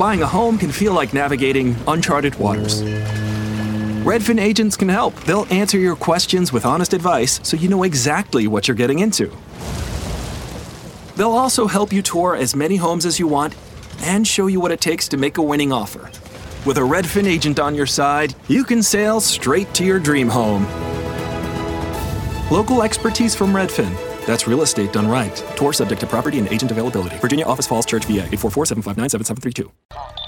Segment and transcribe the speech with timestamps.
[0.00, 2.80] Buying a home can feel like navigating uncharted waters.
[4.02, 5.14] Redfin agents can help.
[5.24, 9.30] They'll answer your questions with honest advice so you know exactly what you're getting into.
[11.16, 13.54] They'll also help you tour as many homes as you want
[14.00, 16.10] and show you what it takes to make a winning offer.
[16.64, 20.64] With a Redfin agent on your side, you can sail straight to your dream home.
[22.50, 24.09] Local expertise from Redfin.
[24.26, 25.34] That's real estate done right.
[25.56, 27.18] Tour subject to property and agent availability.
[27.18, 30.19] Virginia Office Falls Church, VA 844 759 7732.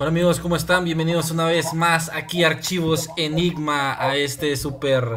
[0.00, 0.84] Hola amigos, ¿cómo están?
[0.84, 5.16] Bienvenidos una vez más aquí a Archivos Enigma, a este super,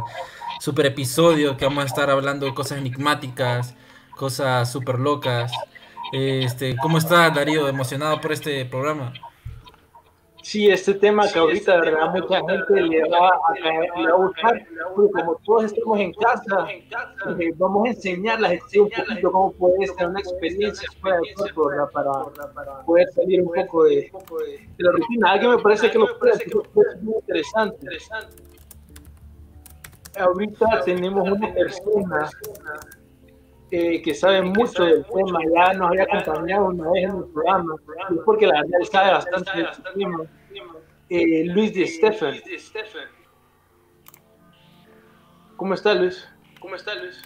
[0.59, 3.76] super episodio que vamos a estar hablando de cosas enigmáticas,
[4.16, 5.52] cosas super locas.
[6.12, 7.67] Este, ¿Cómo está Darío?
[7.67, 9.13] ¿Emocionado por este programa?
[10.43, 14.15] Sí, este tema que ahorita, de verdad, mucha gente le va a, le va a
[14.15, 18.89] gustar, porque como todos estamos en casa, eh, vamos a enseñar a la gente un
[18.89, 21.89] poquito cómo puede ser una experiencia fuera de cuerpo, ¿verdad?
[21.93, 24.12] Para, poder salir un poco de,
[24.77, 25.31] de la rutina.
[25.31, 27.87] Algo me parece que lo puede hacer es muy interesante.
[30.17, 32.29] Ahorita tenemos una persona
[33.72, 37.76] eh, que sabe mucho del tema, ya nos había acompañado una vez en el programa,
[38.26, 40.24] porque la verdad él sabe bastante del tema.
[41.10, 42.42] Eh, Luis de Stephen.
[45.55, 46.27] ¿Cómo está Luis?
[46.60, 47.22] ¿Cómo está Luis?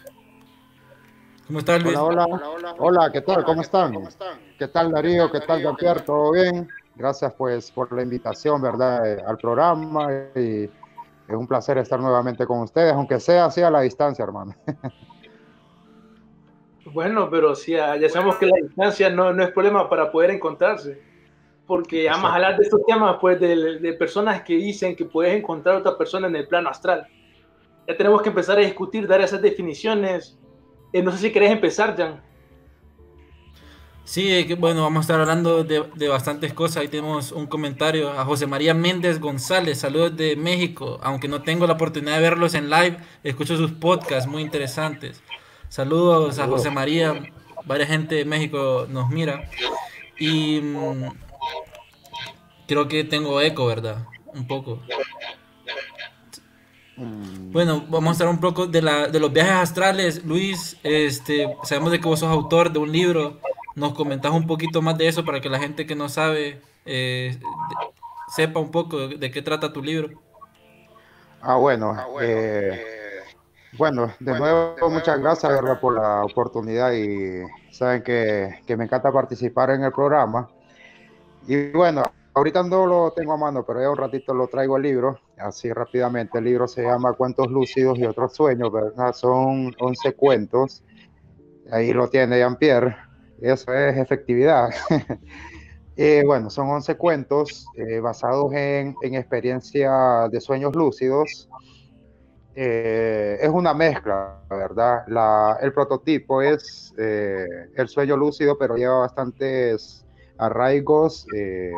[1.48, 1.98] ¿Cómo está Luis?
[1.98, 2.76] Hola, hola.
[2.78, 3.44] Hola, ¿qué tal?
[3.44, 3.94] ¿Cómo están?
[4.58, 5.32] ¿Qué tal Darío?
[5.32, 6.02] ¿Qué tal Jean-Pierre?
[6.02, 6.68] ¿Todo bien?
[6.96, 9.14] Gracias pues por la invitación, ¿verdad?
[9.14, 10.70] eh, al programa y
[11.28, 14.56] es un placer estar nuevamente con ustedes, aunque sea así a la distancia, hermano.
[16.96, 20.32] Bueno, pero sí, ya, ya sabemos que la distancia no, no es problema para poder
[20.32, 20.98] encontrarse,
[21.68, 25.36] porque vamos a hablar de estos temas, pues, de, de personas que dicen que puedes
[25.38, 27.05] encontrar a otra persona en el plano astral.
[27.86, 30.39] Ya tenemos que empezar a discutir, dar esas definiciones.
[30.94, 32.23] Eh, no sé si querés empezar, Jan.
[34.05, 36.78] Sí, bueno, vamos a estar hablando de, de bastantes cosas.
[36.78, 40.98] Ahí tenemos un comentario a José María Méndez González, saludos de México.
[41.04, 45.22] Aunque no tengo la oportunidad de verlos en live, escucho sus podcasts muy interesantes.
[45.70, 47.14] Saludos a José María,
[47.65, 49.49] varias gente de México nos mira.
[50.17, 51.11] Y mm,
[52.67, 54.05] creo que tengo eco, ¿verdad?
[54.33, 54.81] Un poco.
[56.98, 60.23] Bueno, vamos a estar un poco de, la, de los viajes astrales.
[60.23, 63.39] Luis, este, sabemos de que vos sos autor de un libro.
[63.75, 67.37] ¿Nos comentás un poquito más de eso para que la gente que no sabe eh,
[67.37, 67.45] de-
[68.33, 70.21] sepa un poco de, de qué trata tu libro?
[71.42, 72.95] Ah, bueno, eh,
[73.77, 75.80] bueno, de nuevo muchas gracias, ¿verdad?
[75.80, 80.49] por la oportunidad y saben que, que me encanta participar en el programa.
[81.47, 82.03] Y bueno,
[82.33, 85.71] ahorita no lo tengo a mano, pero ya un ratito lo traigo el libro, así
[85.71, 86.37] rápidamente.
[86.37, 89.13] El libro se llama Cuentos lúcidos y otros sueños, ¿verdad?
[89.13, 90.83] Son 11 cuentos.
[91.71, 92.95] Ahí lo tiene Jean-Pierre.
[93.42, 94.69] Eso es efectividad.
[95.97, 101.47] Eh, bueno, son 11 cuentos eh, basados en, en experiencia de sueños lúcidos.
[102.58, 105.04] Eh, es una mezcla, ¿verdad?
[105.08, 107.45] La- el prototipo es eh,
[107.76, 110.05] el sueño lúcido, pero lleva bastantes
[110.38, 111.71] arraigos eh,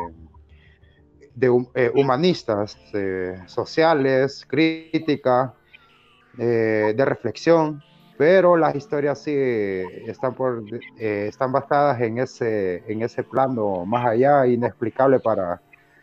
[1.34, 5.54] de eh, humanistas, eh, sociales, crítica,
[6.32, 7.82] de reflexión,
[8.16, 10.62] pero las historias sí están, por,
[10.96, 15.62] están basadas en ese, en ese plano más allá, inexplicable para,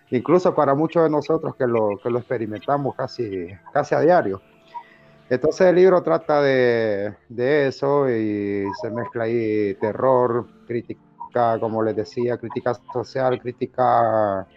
[0.10, 4.44] incluso para muchos de nosotros que lo, que lo experimentamos casi, casi a diario.
[5.30, 11.96] Entonces el libro trata de, de eso y se mezcla ahí terror, crítica, como les
[11.96, 14.48] decía, crítica social, crítica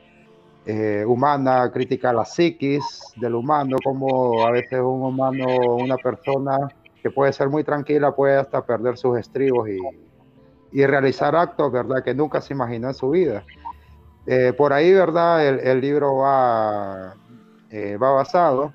[0.67, 2.85] eh, humana, crítica a la psiquis
[3.17, 5.47] del humano, como a veces un humano,
[5.77, 6.69] una persona
[7.03, 9.79] que puede ser muy tranquila, puede hasta perder sus estribos y,
[10.73, 13.43] y realizar actos, ¿verdad?, que nunca se imaginó en su vida.
[14.27, 17.15] Eh, por ahí, ¿verdad?, el, el libro va,
[17.71, 18.75] eh, va basado,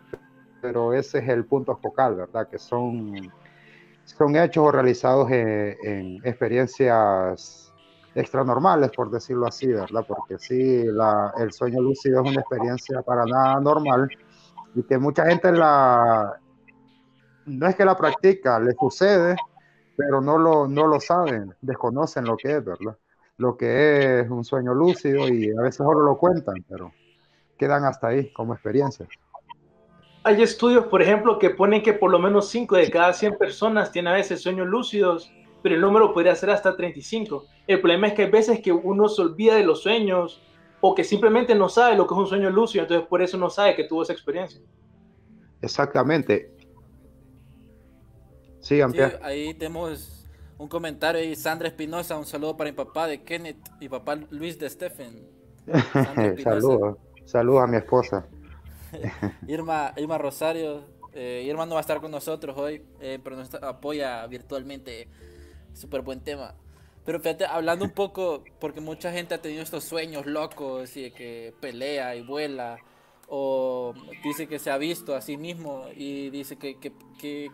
[0.63, 3.13] pero ese es el punto focal, ¿verdad?, que son,
[4.06, 7.74] son hechos o realizados en, en experiencias
[8.15, 10.06] extranormales, por decirlo así, ¿verdad?
[10.07, 14.07] Porque sí, la, el sueño lúcido es una experiencia para nada normal
[14.74, 16.39] y que mucha gente la,
[17.45, 19.36] no es que la practica, le sucede,
[19.98, 22.98] pero no lo, no lo saben, desconocen lo que es, ¿verdad?
[23.36, 26.94] Lo que es un sueño lúcido y a veces solo lo cuentan, pero
[27.57, 29.09] quedan hasta ahí como experiencias.
[30.24, 33.92] Hay estudios, por ejemplo, que ponen que por lo menos 5 de cada 100 personas
[33.92, 35.31] tienen a veces sueños lúcidos
[35.64, 37.46] pero el número podría ser hasta 35.
[37.66, 40.42] El problema es que hay veces que uno se olvida de los sueños
[40.81, 43.50] o que simplemente no sabe lo que es un sueño lúcido, entonces por eso no
[43.50, 44.60] sabe que tuvo esa experiencia.
[45.62, 46.52] Exactamente.
[48.60, 48.81] Sí,
[49.22, 50.28] ahí tenemos
[50.58, 54.60] un comentario ahí, Sandra Espinosa, un saludo para mi papá de Kenneth y papá Luis
[54.60, 55.26] de Stephen.
[56.44, 58.28] saludos, saludos a mi esposa.
[59.48, 63.54] Irma, Irma Rosario, eh, Irma no va a estar con nosotros hoy, eh, pero nos
[63.56, 65.07] apoya virtualmente.
[65.74, 66.56] Súper buen tema.
[67.06, 71.54] Pero fíjate, hablando un poco, porque mucha gente ha tenido estos sueños locos y que
[71.60, 72.78] pelea y vuela,
[73.28, 73.94] o
[74.24, 76.94] dice que se ha visto a sí mismo y dice que, que,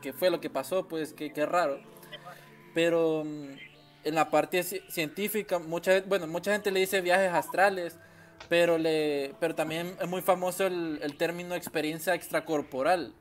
[0.01, 1.79] que, fue lo que pasó, pues que, que raro.
[2.73, 3.47] Pero mm,
[4.03, 7.97] en la parte científica, mucha, bueno, mucha gente le dice viajes astrales,
[8.47, 13.13] pero, le, pero también es muy famoso el, el término experiencia extracorporal,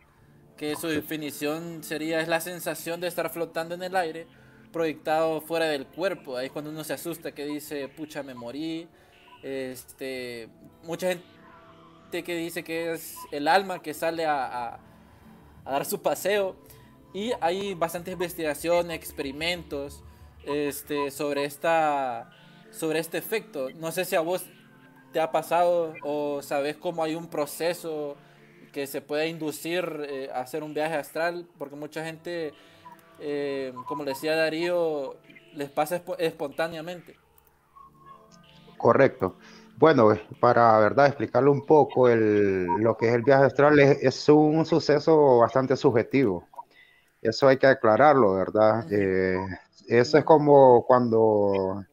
[0.56, 4.26] que su definición sería es la sensación de estar flotando en el aire
[4.72, 6.36] proyectado fuera del cuerpo.
[6.36, 8.88] Ahí es cuando uno se asusta que dice, pucha, me morí.
[9.42, 10.48] Este,
[10.82, 14.80] mucha gente que dice que es el alma que sale a, a,
[15.64, 16.56] dar su paseo.
[17.14, 20.02] Y hay bastantes investigaciones, experimentos
[20.44, 22.30] este, sobre, esta,
[22.70, 23.70] sobre este efecto.
[23.70, 24.44] No sé si a vos
[25.12, 28.16] te ha pasado o sabes cómo hay un proceso
[28.72, 32.52] que se puede inducir eh, a hacer un viaje astral, porque mucha gente
[33.20, 35.16] eh, como le decía Darío,
[35.54, 37.16] les pasa espontáneamente.
[38.76, 39.36] Correcto.
[39.76, 45.38] Bueno, para verdad explicarlo un poco, lo que es el viaje astral es, un suceso
[45.38, 46.44] bastante subjetivo.
[47.22, 48.86] Eso hay que aclararlo, ¿verdad?
[48.92, 49.38] Eh,
[49.88, 51.84] eso es como cuando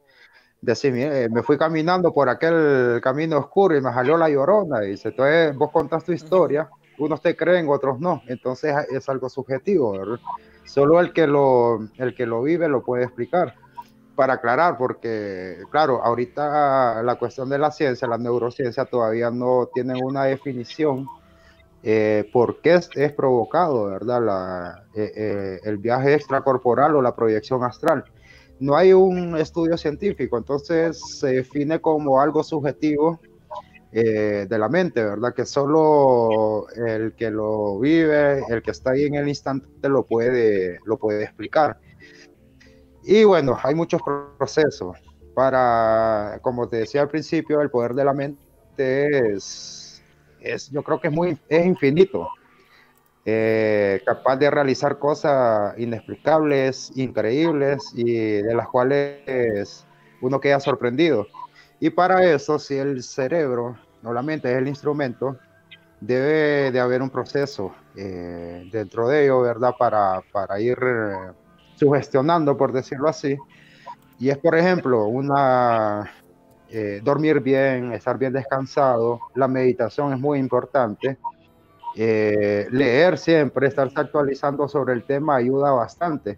[0.65, 4.83] decís, eh, me fui caminando por aquel camino oscuro y me salió la llorona.
[4.83, 8.21] Y dice, entonces vos contás tu historia, unos te creen, otros no.
[8.27, 10.19] Entonces es algo subjetivo, ¿verdad?
[10.65, 13.55] Solo el que lo, el que lo vive lo puede explicar.
[14.15, 20.01] Para aclarar, porque claro, ahorita la cuestión de la ciencia, la neurociencia todavía no tienen
[20.01, 21.05] una definición
[21.87, 24.23] eh, por qué es, provocado, ¿verdad?
[24.23, 28.05] La, eh, eh, el viaje extracorporal o la proyección astral.
[28.59, 33.19] No hay un estudio científico, entonces se define como algo subjetivo
[33.91, 35.33] eh, de la mente, ¿verdad?
[35.33, 40.79] Que solo el que lo vive, el que está ahí en el instante lo puede,
[40.85, 41.79] lo puede explicar.
[43.03, 44.01] Y bueno, hay muchos
[44.37, 44.97] procesos
[45.33, 50.01] para, como te decía al principio, el poder de la mente es,
[50.39, 52.27] es yo creo que es muy, es infinito.
[53.27, 59.85] Eh, capaz de realizar cosas inexplicables, increíbles y de las cuales
[60.21, 61.27] uno queda sorprendido.
[61.79, 65.37] Y para eso, si el cerebro no la mente es el instrumento,
[65.99, 69.73] debe de haber un proceso eh, dentro de ello, ¿verdad?
[69.77, 71.31] Para, para ir eh,
[71.75, 73.35] sugestionando, por decirlo así.
[74.19, 76.11] Y es, por ejemplo, una
[76.69, 81.17] eh, dormir bien, estar bien descansado, la meditación es muy importante.
[81.95, 86.37] Leer siempre, estarse actualizando sobre el tema ayuda bastante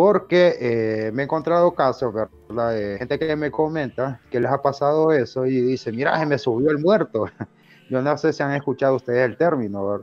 [0.00, 2.72] porque eh, me he encontrado casos, ¿verdad?
[2.72, 6.38] De gente que me comenta que les ha pasado eso y dice, mira, se me
[6.38, 7.26] subió el muerto.
[7.90, 10.00] Yo no sé si han escuchado ustedes el término,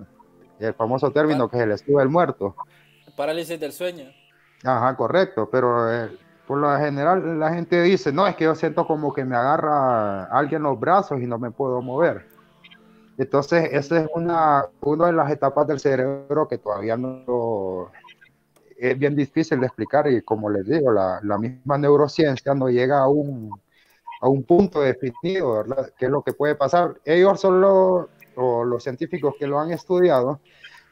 [0.59, 2.55] el famoso término que se le sube el muerto.
[3.15, 4.05] Parálisis del sueño.
[4.63, 6.09] Ajá, correcto, pero eh,
[6.45, 10.25] por lo general la gente dice, no, es que yo siento como que me agarra
[10.25, 12.27] alguien los brazos y no me puedo mover.
[13.17, 17.91] Entonces, esa es una, una de las etapas del cerebro que todavía no,
[18.77, 22.99] es bien difícil de explicar y como les digo, la, la misma neurociencia no llega
[22.99, 23.49] a un,
[24.21, 25.91] a un punto definido, ¿verdad?
[25.97, 26.99] ¿Qué es lo que puede pasar?
[27.03, 30.39] Ellos solo, o los científicos que lo han estudiado,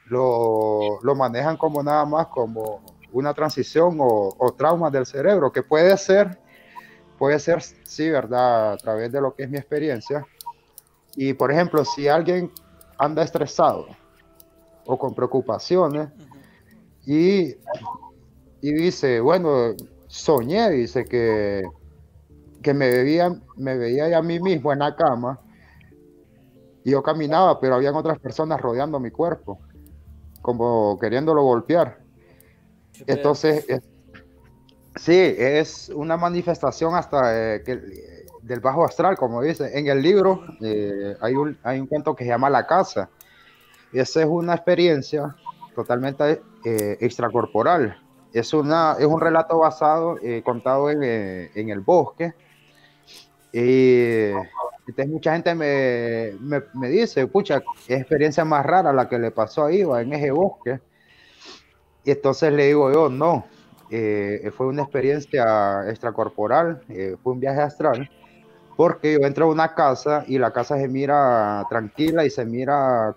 [0.07, 5.63] lo, lo manejan como nada más como una transición o, o trauma del cerebro, que
[5.63, 6.39] puede ser,
[7.17, 8.73] puede ser, sí, ¿verdad?
[8.73, 10.25] A través de lo que es mi experiencia.
[11.15, 12.51] Y, por ejemplo, si alguien
[12.97, 13.87] anda estresado
[14.85, 16.09] o con preocupaciones,
[17.05, 17.55] y,
[18.61, 19.75] y dice, bueno,
[20.07, 21.63] soñé, dice que,
[22.61, 25.39] que me, veía, me veía a mí mismo en la cama
[26.83, 29.59] y yo caminaba, pero habían otras personas rodeando mi cuerpo,
[30.41, 31.99] como queriéndolo golpear.
[33.07, 33.65] Entonces,
[34.95, 37.81] sí, es una manifestación hasta eh, que,
[38.45, 39.77] del bajo astral, como dice.
[39.77, 43.09] En el libro eh, hay, un, hay un cuento que se llama La Casa.
[43.91, 45.35] Esa es una experiencia
[45.73, 47.97] totalmente eh, extracorporal.
[48.33, 52.33] Es, una, es un relato basado, eh, contado en, eh, en, el bosque.
[53.51, 54.31] Y
[54.87, 59.31] entonces mucha gente me, me, me, dice, pucha, es experiencia más rara la que le
[59.31, 60.79] pasó a Iva en ese bosque.
[62.03, 63.45] Y entonces le digo yo, no,
[63.89, 68.09] eh, fue una experiencia extracorporal, eh, fue un viaje astral,
[68.75, 73.15] porque yo entro a una casa y la casa se mira tranquila y se mira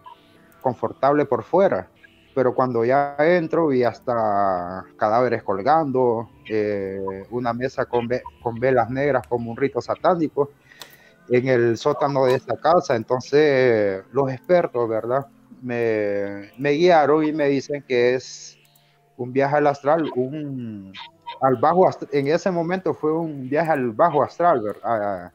[0.61, 1.89] confortable por fuera,
[2.35, 8.09] pero cuando ya entro vi hasta cadáveres colgando, eh, una mesa con,
[8.43, 10.51] con velas negras como un rito satánico
[11.29, 15.27] en el sótano de esta casa, entonces los expertos, ¿verdad?
[15.61, 18.57] Me, me guiaron y me dicen que es
[19.17, 20.93] un viaje al astral, un,
[21.41, 25.33] al bajo en ese momento fue un viaje al bajo astral, a,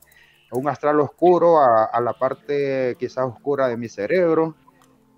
[0.53, 4.55] un astral oscuro, a, la parte quizás oscura de mi cerebro,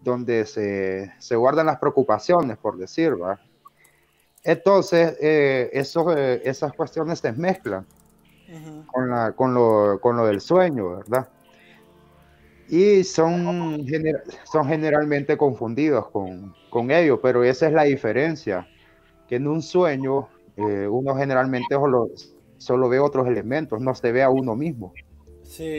[0.01, 3.39] donde se, se guardan las preocupaciones, por decir, ¿verdad?
[4.44, 7.86] Entonces, eh, eso, eh, esas cuestiones se mezclan
[8.92, 11.27] con, la, con, lo, con lo del sueño, ¿verdad?
[12.68, 13.86] y son,
[14.51, 18.68] son generalmente confundidos con, con ello, pero esa es la diferencia,
[19.27, 22.10] que en un sueño eh, uno generalmente solo,
[22.58, 24.94] solo, ve otros elementos, no se ve a uno mismo.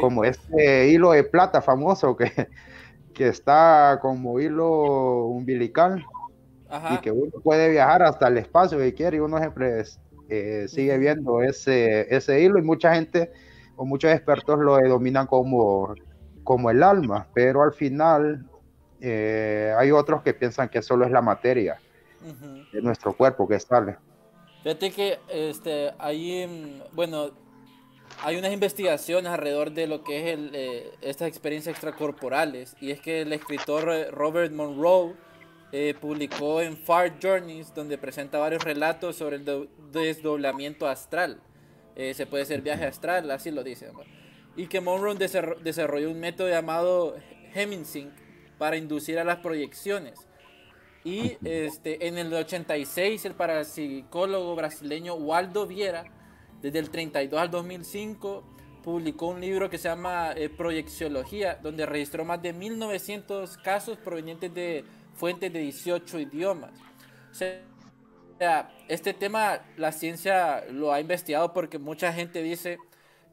[0.00, 2.48] Como este hilo de plata famoso que,
[3.14, 6.04] que está como hilo umbilical
[6.92, 9.84] y que uno puede viajar hasta el espacio que quiere y uno siempre
[10.28, 13.30] eh, sigue viendo ese, ese hilo y mucha gente
[13.76, 15.94] o muchos expertos lo denominan como
[16.46, 18.48] como el alma, pero al final
[19.00, 21.78] eh, hay otros que piensan que solo es la materia
[22.72, 23.96] de nuestro cuerpo que sale.
[24.62, 27.30] Fíjate que este, hay, bueno,
[28.22, 33.00] hay unas investigaciones alrededor de lo que es el, eh, estas experiencias extracorporales, y es
[33.00, 35.14] que el escritor eh, Robert Monroe
[36.00, 41.42] publicó en Far Journeys, donde presenta varios relatos sobre el desdoblamiento astral.
[41.94, 43.90] se puede ser viaje astral, así lo dice
[44.56, 47.16] y que Monroe desarrolló un método llamado
[47.54, 48.10] Hemingsync
[48.58, 50.26] para inducir a las proyecciones.
[51.04, 56.04] Y este, en el 86 el parapsicólogo brasileño Waldo Viera,
[56.62, 58.44] desde el 32 al 2005,
[58.82, 64.52] publicó un libro que se llama eh, Proyecciología, donde registró más de 1900 casos provenientes
[64.54, 64.84] de
[65.14, 66.72] fuentes de 18 idiomas.
[67.30, 72.78] O sea, este tema la ciencia lo ha investigado porque mucha gente dice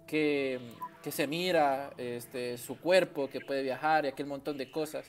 [0.08, 0.60] que
[1.03, 5.06] que se mira, este, su cuerpo, que puede viajar y aquel montón de cosas.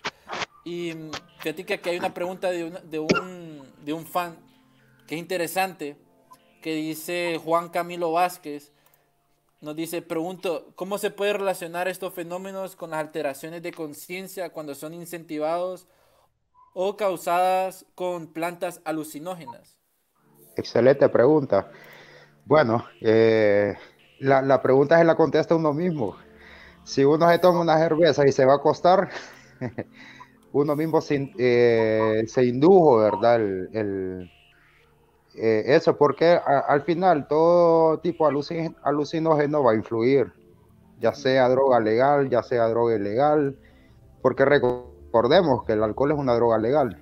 [0.65, 4.37] Y mm, fíjate que aquí hay una pregunta de, de, un, de un fan
[5.07, 5.97] que es interesante,
[6.65, 8.73] que dice Juan Camilo Vázquez,
[9.61, 14.75] nos dice, pregunto, ¿cómo se puede relacionar estos fenómenos con las alteraciones de conciencia cuando
[14.75, 15.87] son incentivados
[16.73, 19.79] o causadas con plantas alucinógenas?
[20.57, 21.71] Excelente pregunta.
[22.47, 23.77] Bueno, eh,
[24.21, 26.17] la, la, pregunta se la contesta uno mismo.
[26.83, 29.11] Si uno se toma una cerveza y se va a acostar,
[30.53, 33.37] uno mismo se, eh, se indujo, ¿verdad?
[33.37, 34.31] El,
[35.37, 40.33] eh, eso, porque al final todo tipo de alucinógeno va a influir,
[41.01, 43.57] ya sea droga legal, ya sea droga ilegal,
[44.23, 47.01] porque recordemos que el alcohol es una droga legal,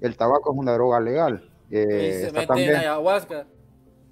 [0.00, 1.50] el tabaco es una droga legal.
[1.70, 3.46] Eh, se mete en ayahuasca.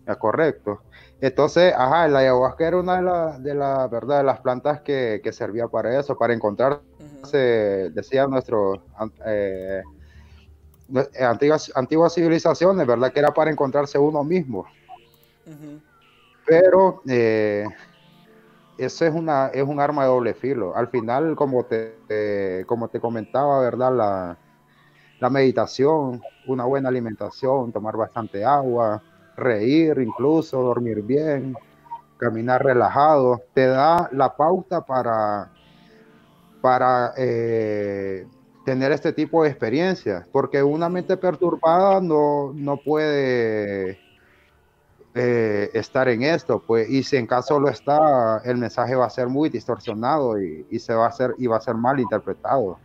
[0.06, 0.80] Es correcto.
[1.20, 4.18] Entonces, ajá, la ayahuasca era una de las, de la, ¿verdad?
[4.18, 6.80] de las plantas que, que, servía para eso, para encontrar,
[7.32, 8.82] decía nuestro,
[9.26, 9.82] eh,
[11.20, 13.12] antiguas, antiguas civilizaciones, ¿verdad?
[13.12, 14.66] Que era para encontrarse uno mismo.
[16.46, 17.66] Pero eh,
[18.78, 20.76] eso es, una, es un arma de doble filo.
[20.76, 23.94] Al final, como te, como te comentaba, ¿verdad?
[23.94, 24.38] La,
[25.20, 29.02] la meditación, una buena alimentación, tomar bastante agua,
[29.36, 31.54] reír incluso, dormir bien,
[32.18, 35.50] caminar relajado, te da la pauta para,
[36.60, 38.26] para eh,
[38.64, 43.98] tener este tipo de experiencias, porque una mente perturbada no, no puede
[45.14, 49.10] eh, estar en esto, pues, y si en caso lo está, el mensaje va a
[49.10, 52.78] ser muy distorsionado y, se va a hacer, y va a ser mal interpretado,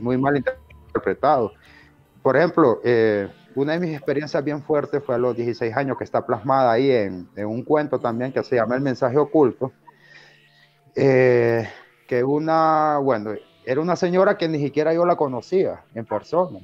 [0.00, 1.52] muy mal interpretado.
[2.22, 6.04] Por ejemplo, eh, una de mis experiencias bien fuertes fue a los 16 años, que
[6.04, 9.72] está plasmada ahí en, un cuento también que se llama El mensaje oculto.
[10.96, 11.68] Eh,
[12.06, 16.60] que una, bueno, era una señora que ni siquiera yo la conocía en persona.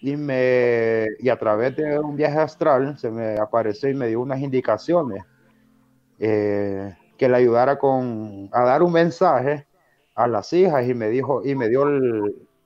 [0.00, 4.20] Y, me, y a través de un viaje astral se me apareció y me dio
[4.20, 5.24] unas indicaciones
[6.18, 9.66] eh, que le ayudara con, a dar un mensaje
[10.14, 11.84] a las hijas y me dijo y me dio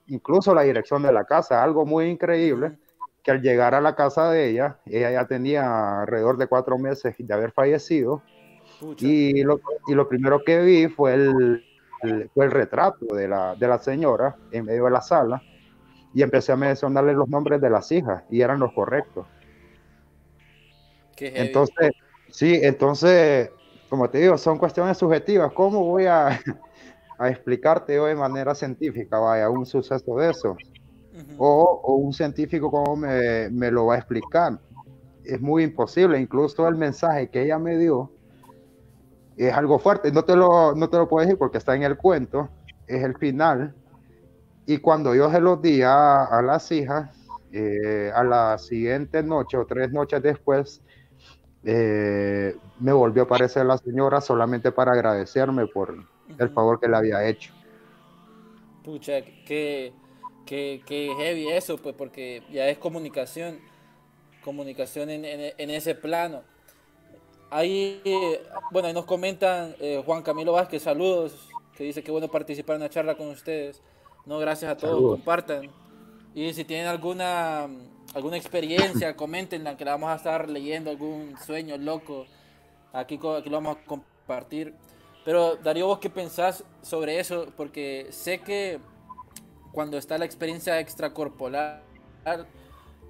[0.07, 2.77] incluso la dirección de la casa, algo muy increíble
[3.23, 7.15] que al llegar a la casa de ella, ella ya tenía alrededor de cuatro meses
[7.17, 8.23] de haber fallecido,
[8.97, 11.63] y lo, y lo, primero que vi fue el,
[12.33, 15.41] fue el retrato de la, de la señora en medio de la sala,
[16.13, 19.27] y empecé a mencionarle los nombres de las hijas, y eran los correctos.
[21.17, 21.91] Entonces,
[22.29, 23.51] sí, entonces,
[23.89, 25.51] como te digo, son cuestiones subjetivas.
[25.53, 26.29] ¿Cómo voy a,
[27.19, 30.55] a explicarte yo de manera científica, vaya, un suceso de eso?
[31.37, 34.59] o, o, un científico cómo me, me, lo va a explicar.
[35.23, 38.11] Es muy imposible, incluso el mensaje que ella me dio
[39.47, 41.97] es algo fuerte, no te lo, no te lo puedo decir porque está en el
[41.97, 42.49] cuento,
[42.87, 43.73] es el final,
[44.65, 47.09] y cuando yo se lo di a, a las hijas,
[47.51, 50.81] eh, a la siguiente noche o tres noches después,
[51.63, 55.95] eh, me volvió a aparecer la señora solamente para agradecerme por
[56.37, 57.53] el favor que le había hecho.
[58.83, 59.93] Pucha, que
[60.45, 63.59] que, heavy eso, pues porque ya es comunicación,
[64.43, 66.43] comunicación en, en, ese plano.
[67.51, 68.01] Ahí,
[68.71, 71.33] bueno, ahí nos comentan eh, Juan Camilo Vázquez, saludos,
[71.75, 73.81] que dice que bueno participar en la charla con ustedes.
[74.25, 75.69] No, gracias a todos, compartan.
[76.33, 77.67] Y si tienen alguna,
[78.13, 82.25] alguna experiencia, comentenla, que la vamos a estar leyendo, algún sueño loco.
[82.93, 84.73] Aquí, aquí lo vamos a compartir.
[85.25, 87.47] Pero Darío, ¿vos qué pensás sobre eso?
[87.57, 88.79] Porque sé que
[89.73, 91.83] cuando está la experiencia extracorporal,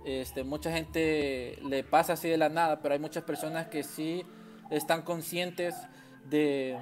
[0.06, 4.26] este, mucha gente le pasa así de la nada, pero hay muchas personas que sí
[4.70, 5.76] están conscientes
[6.30, 6.80] de,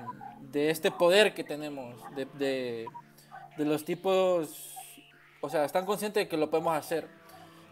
[0.53, 2.87] este poder que tenemos, de,
[3.57, 4.75] los tipos,
[5.41, 7.07] o sea, están conscientes de que lo podemos hacer.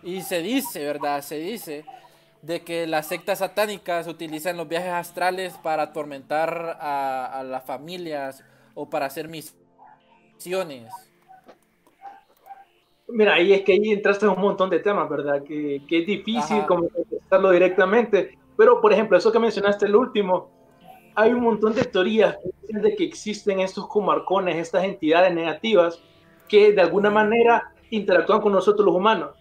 [0.04, 1.22] Y se dice, ¿verdad?
[1.22, 1.86] Se dice
[2.42, 8.44] de que las sectas satánicas utilizan los viajes astrales para atormentar a, a las familias
[8.76, 11.07] o para hacer misiones.
[13.10, 15.44] Mira, ahí es que ahí entraste en un montón de temas, ¿verdad?
[15.44, 18.38] Que, que es difícil como contestarlo directamente.
[18.58, 20.50] Pero, por ejemplo, eso que mencionaste el último,
[21.16, 22.38] hay un montón de teorías
[22.68, 26.02] de que existen estos comarcones, estas entidades negativas
[26.48, 29.32] que de alguna manera interactúan con nosotros los humanos.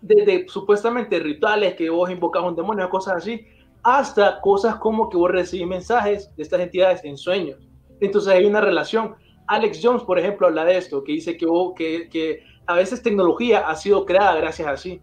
[0.00, 3.46] Desde supuestamente rituales que vos invocas un demonio, cosas así,
[3.82, 7.58] hasta cosas como que vos recibís mensajes de estas entidades en sueños.
[8.00, 9.14] Entonces hay una relación.
[9.46, 11.46] Alex Jones, por ejemplo, habla de esto, que dice que,
[11.76, 15.00] que, que a veces tecnología ha sido creada gracias a sí,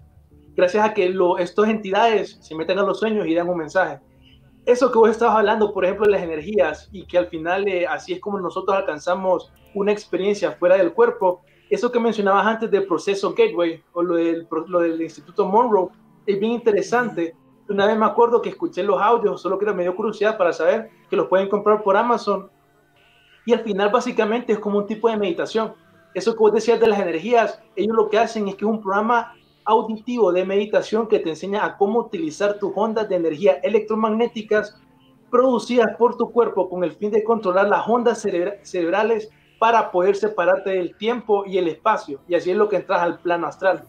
[0.56, 4.00] gracias a que lo, estas entidades se meten a los sueños y dan un mensaje.
[4.65, 7.88] Eso que vos estabas hablando, por ejemplo, de las energías y que al final eh,
[7.88, 12.86] así es como nosotros alcanzamos una experiencia fuera del cuerpo, eso que mencionabas antes del
[12.86, 15.89] proceso Gateway o lo del, lo del Instituto Monroe,
[16.26, 17.36] es bien interesante.
[17.69, 20.89] Una vez me acuerdo que escuché los audios, solo que era medio curiosidad para saber
[21.10, 22.52] que los pueden comprar por Amazon.
[23.45, 25.74] Y al final básicamente es como un tipo de meditación
[26.13, 28.82] eso que vos decías de las energías, ellos lo que hacen es que es un
[28.82, 29.34] programa
[29.65, 34.80] auditivo de meditación que te enseña a cómo utilizar tus ondas de energía electromagnéticas
[35.30, 38.21] producidas por tu cuerpo con el fin de controlar las ondas
[38.63, 42.19] cerebrales para poder separarte del tiempo y el espacio.
[42.28, 43.84] Y así es lo que entras al plano astral.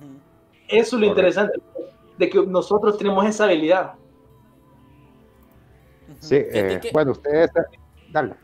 [0.69, 1.61] Eso es lo interesante,
[2.19, 3.95] de que nosotros tenemos esa habilidad.
[6.21, 7.51] Sí, eh, bueno, ustedes...
[8.11, 8.35] Dale.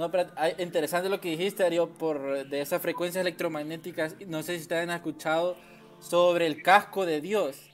[0.00, 4.16] No, pero interesante lo que dijiste, Darío, por de esas frecuencias electromagnéticas.
[4.26, 5.58] No sé si ustedes han escuchado
[5.98, 7.68] sobre el casco de Dios.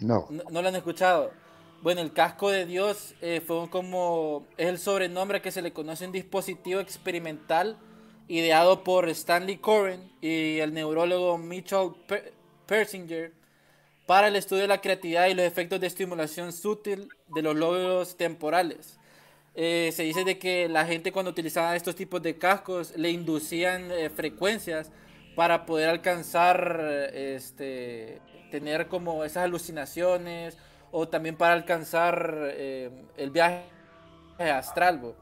[0.00, 0.26] No.
[0.50, 1.30] No, lo han escuchado.
[1.82, 6.04] Bueno, el casco de Dios eh, fue como es el sobrenombre que se le conoce
[6.04, 7.78] un dispositivo experimental
[8.26, 11.92] ideado por Stanley Coren y el neurólogo Mitchell
[12.66, 13.32] Persinger
[14.04, 18.16] para el estudio de la creatividad y los efectos de estimulación sutil de los lóbulos
[18.16, 18.98] temporales.
[19.56, 23.90] Eh, se dice de que la gente cuando utilizaba estos tipos de cascos le inducían
[23.92, 24.90] eh, frecuencias
[25.36, 30.58] para poder alcanzar, este, tener como esas alucinaciones
[30.90, 33.64] o también para alcanzar eh, el viaje
[34.38, 35.14] astral.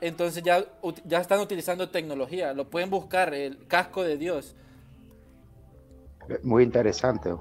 [0.00, 0.64] Entonces ya,
[1.04, 4.56] ya están utilizando tecnología, lo pueden buscar, el casco de Dios.
[6.42, 7.34] Muy interesante.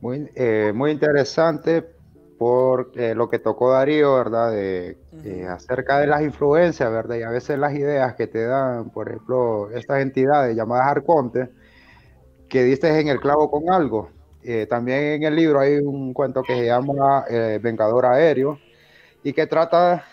[0.00, 0.30] Muy,
[0.74, 1.95] muy interesante
[2.38, 4.52] por eh, lo que tocó Darío, ¿verdad?
[4.52, 7.16] De, eh, acerca de las influencias, ¿verdad?
[7.16, 11.48] Y a veces las ideas que te dan, por ejemplo, estas entidades llamadas arcontes,
[12.48, 14.10] que diste en el clavo con algo.
[14.42, 17.24] Eh, también en el libro hay un cuento que se llama
[17.60, 18.58] Vengador Aéreo
[19.24, 20.04] y que trata,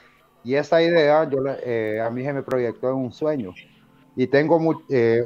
[0.44, 3.54] y esa idea yo, a mí se me proyectó en un sueño.
[4.16, 4.60] Y tengo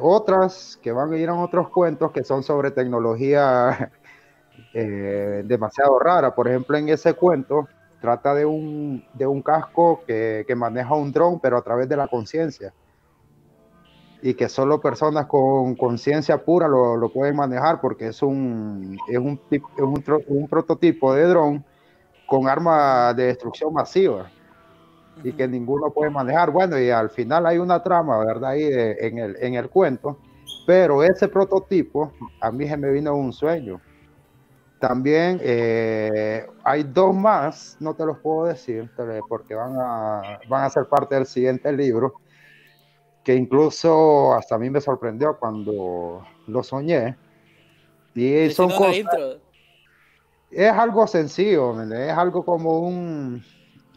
[0.01, 3.91] otras que van a ir a otros cuentos que son sobre tecnología
[4.79, 6.35] eh, demasiado rara.
[6.35, 7.67] Por ejemplo, en ese cuento
[7.99, 11.97] trata de un, de un casco que, que maneja un dron, pero a través de
[11.97, 12.75] la conciencia.
[14.21, 19.17] Y que solo personas con conciencia pura lo, lo, pueden manejar porque es un, es
[19.17, 21.65] un, es un, un prototipo de dron
[22.27, 24.29] con arma de destrucción masiva
[25.23, 26.51] y que ninguno puede manejar.
[26.51, 28.51] Bueno, y al final hay una trama, ¿verdad?
[28.51, 30.19] Ahí en, el, en el cuento,
[30.67, 32.11] pero ese prototipo
[32.41, 33.81] a mí se me vino un sueño
[34.79, 38.89] también eh, hay dos más, no te los puedo decir
[39.27, 42.13] porque van a, van a ser parte del siguiente libro,
[43.23, 47.17] que incluso hasta a mí me sorprendió cuando lo soñé.
[48.13, 49.05] Y son cosas,
[50.49, 53.43] es algo sencillo, es algo como un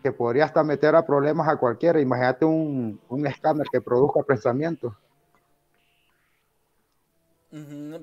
[0.02, 2.00] que podría hasta meter a problemas a cualquiera.
[2.00, 4.94] Imagínate un, un escáner que produzca pensamientos.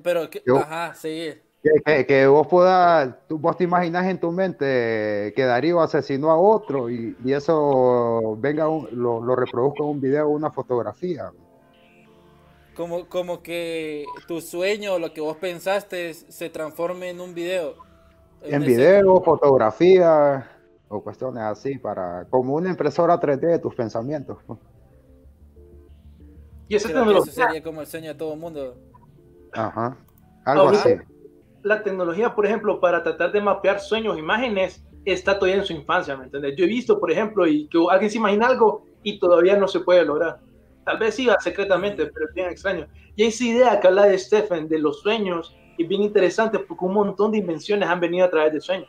[0.02, 1.34] pero, que, ajá, sí.
[1.84, 7.16] Que, vos puedas, vos te imaginas en tu mente que Darío asesinó a otro y,
[7.26, 11.30] eso venga, lo, lo reproduzca en un video o una fotografía.
[12.74, 17.74] Como, como que tu sueño, lo que vos pensaste, se transforme en un video.
[18.42, 20.48] En, video, fotografía
[20.88, 24.38] o cuestiones así, para como una impresora 3D de tus pensamientos.
[26.68, 26.88] Y eso
[27.24, 28.76] sería como el sueño de todo el mundo.
[29.52, 29.96] Ajá,
[30.44, 30.98] algo así
[31.62, 36.16] la tecnología, por ejemplo, para tratar de mapear sueños, imágenes, está todavía en su infancia,
[36.16, 36.56] ¿me entiendes?
[36.56, 39.80] Yo he visto, por ejemplo, y que alguien se imagina algo y todavía no se
[39.80, 40.40] puede lograr.
[40.84, 42.86] Tal vez siga secretamente, pero es bien extraño.
[43.16, 46.94] Y esa idea que habla de Stephen, de los sueños, es bien interesante porque un
[46.94, 48.88] montón de invenciones han venido a través de sueños.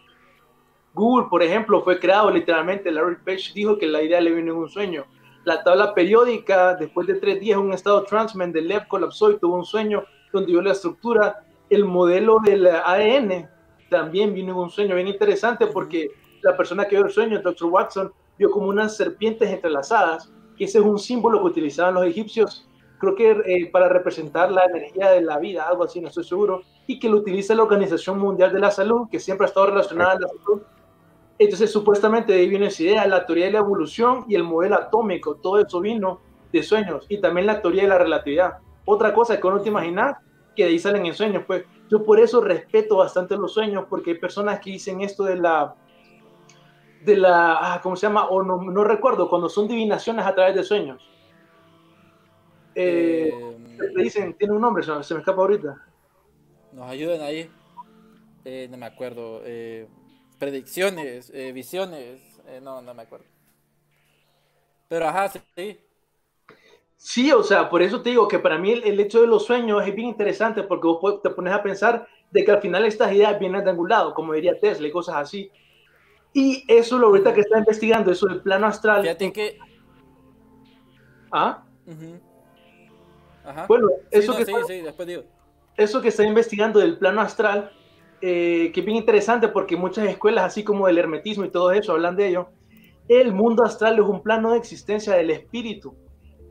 [0.93, 4.57] Google, por ejemplo, fue creado literalmente, Larry Page dijo que la idea le vino en
[4.57, 5.05] un sueño.
[5.45, 9.55] La tabla periódica, después de tres días, un estado transmen del Lev colapsó y tuvo
[9.55, 10.03] un sueño
[10.33, 13.49] donde vio la estructura el modelo del ADN
[13.89, 16.09] también vino en un sueño bien interesante porque
[16.41, 17.69] la persona que vio el sueño, el Dr.
[17.69, 22.67] Watson, vio como unas serpientes entrelazadas, que ese es un símbolo que utilizaban los egipcios,
[22.99, 26.61] creo que eh, para representar la energía de la vida, algo así, no estoy seguro,
[26.87, 30.11] y que lo utiliza la Organización Mundial de la Salud, que siempre ha estado relacionada
[30.11, 30.61] a la salud.
[31.37, 34.75] Entonces, supuestamente de ahí viene esa idea, la teoría de la evolución y el modelo
[34.75, 36.19] atómico, todo eso vino
[36.51, 38.57] de sueños, y también la teoría de la relatividad.
[38.85, 40.17] Otra cosa que uno te imaginar
[40.59, 41.45] que de ahí salen en sueños.
[41.47, 45.37] Pues yo por eso respeto bastante los sueños, porque hay personas que dicen esto de
[45.37, 45.73] la,
[47.05, 48.27] de la, ah, ¿cómo se llama?
[48.27, 51.01] O no, no, recuerdo, cuando son divinaciones a través de sueños.
[52.75, 55.81] Eh, eh dicen, tiene un nombre, se me escapa ahorita.
[56.73, 57.49] Nos ayudan ahí.
[58.43, 59.41] Eh, no me acuerdo.
[59.45, 59.87] Eh,
[60.39, 62.41] predicciones, visiones.
[62.61, 63.27] no, no me acuerdo.
[64.89, 65.79] Pero ajá, sí.
[67.01, 69.87] Sí, o sea, por eso te digo que para mí el, hecho de los sueños
[69.87, 73.39] es bien interesante porque vos te pones a pensar de que al final estas ideas
[73.39, 75.49] vienen de algún lado, como diría Tesla y cosas así.
[76.33, 79.03] Y eso lo ahorita que está investigando, eso del plano astral.
[79.03, 79.57] Fíjate que...
[81.31, 81.63] ¿Ah?
[83.69, 84.57] Bueno, eso, que está,
[85.77, 87.71] eso que está investigando del plano astral,
[88.21, 91.93] eh, que es bien interesante porque muchas escuelas, así como el hermetismo y todo eso,
[91.93, 92.49] hablan de ello.
[93.07, 95.95] El mundo astral es un plano de existencia del espíritu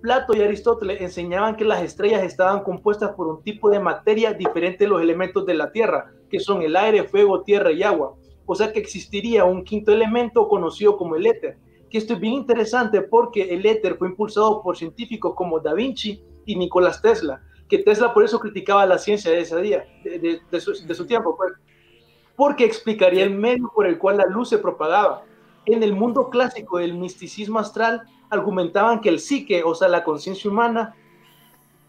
[0.00, 4.84] Plato y Aristóteles enseñaban que las estrellas estaban compuestas por un tipo de materia diferente
[4.84, 8.14] de los elementos de la Tierra, que son el aire, fuego, tierra y agua.
[8.46, 11.58] O sea que existiría un quinto elemento conocido como el éter.
[11.90, 16.22] Que esto es bien interesante porque el éter fue impulsado por científicos como Da Vinci
[16.46, 21.06] y Nicolás Tesla, que Tesla por eso criticaba la ciencia de ese día, de, su,
[21.06, 21.52] tiempo, pues,
[22.36, 25.24] porque explicaría el medio por el cual la luz se propagaba.
[25.66, 30.50] En el mundo clásico del misticismo astral, argumentaban que el psique, o sea, la conciencia
[30.50, 30.94] humana,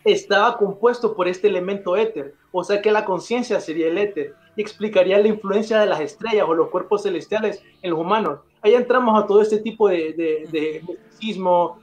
[0.04, 4.62] estaba compuesto por este elemento éter, o sea que la conciencia sería el éter, y
[4.62, 8.40] explicaría la influencia de las estrellas o los cuerpos celestiales en los humanos.
[8.62, 10.84] Ahí entramos a todo este tipo de, de,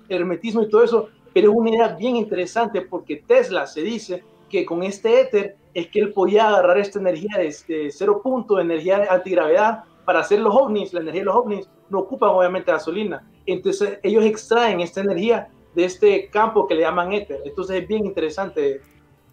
[0.09, 4.65] hermetismo y todo eso, pero es una idea bien interesante porque Tesla se dice que
[4.65, 8.63] con este éter es que él podía agarrar esta energía de, de cero punto, de
[8.63, 13.29] energía antigravedad, para hacer los ovnis, la energía de los ovnis, no ocupan obviamente gasolina.
[13.45, 17.43] Entonces ellos extraen esta energía de este campo que le llaman éter.
[17.45, 18.81] Entonces es bien interesante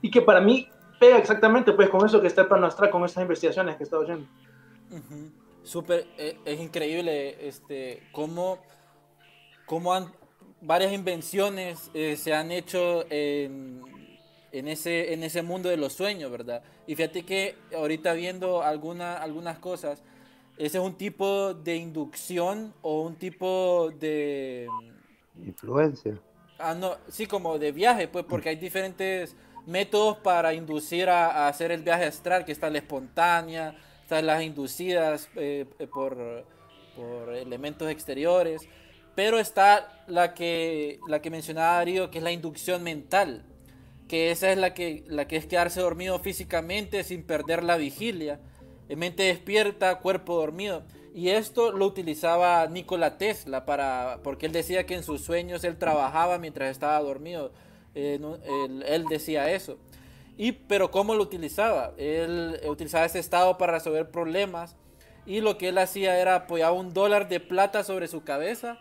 [0.02, 0.68] y que para mí
[1.00, 4.04] pega exactamente pues con eso que está plano astral, con estas investigaciones que he estado
[4.04, 4.28] haciendo.
[5.64, 8.60] Súper, eh, es increíble este, cómo,
[9.66, 10.12] cómo han,
[10.60, 13.82] varias invenciones eh, se han hecho en,
[14.52, 16.64] en, ese, en ese mundo de los sueños, ¿verdad?
[16.88, 20.04] Y fíjate que ahorita viendo alguna, algunas cosas,
[20.58, 24.68] ese es un tipo de inducción o un tipo de...
[25.44, 26.20] Influencia.
[26.60, 29.36] Ah, no, sí, como de viaje, pues, porque hay diferentes
[29.66, 35.30] métodos para inducir a, hacer el viaje astral, que está la espontánea, están las inducidas
[35.36, 36.46] eh, eh, por,
[36.96, 38.62] por, elementos exteriores,
[39.16, 43.44] pero está la que, la que mencionaba Darío, que es la inducción mental,
[44.08, 48.40] que esa es la que, la que es quedarse dormido físicamente sin perder la vigilia
[48.90, 50.84] mente despierta, cuerpo dormido.
[51.14, 55.78] Y esto lo utilizaba Nikola Tesla para, porque él decía que en sus sueños él
[55.78, 57.52] trabajaba mientras estaba dormido.
[57.96, 58.20] Eh,
[58.88, 59.78] él, decía eso.
[60.38, 61.94] Y, pero ¿cómo lo utilizaba?
[61.98, 64.76] Él utilizaba ese estado para resolver problemas
[65.26, 68.80] y lo que él hacía era apoyar un dólar de plata sobre su cabeza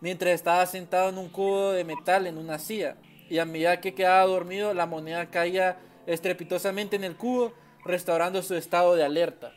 [0.00, 2.96] mientras estaba sentado en un cubo de metal en una silla.
[3.28, 7.52] Y a medida que quedaba dormido, la moneda caía estrepitosamente en el cubo,
[7.84, 9.52] restaurando su estado de alerta.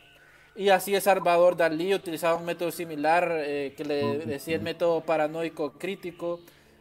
[0.54, 5.00] Y así es Salvador Dalí utilizaba un método similar eh, que le decía el método
[5.02, 6.40] paranoico crítico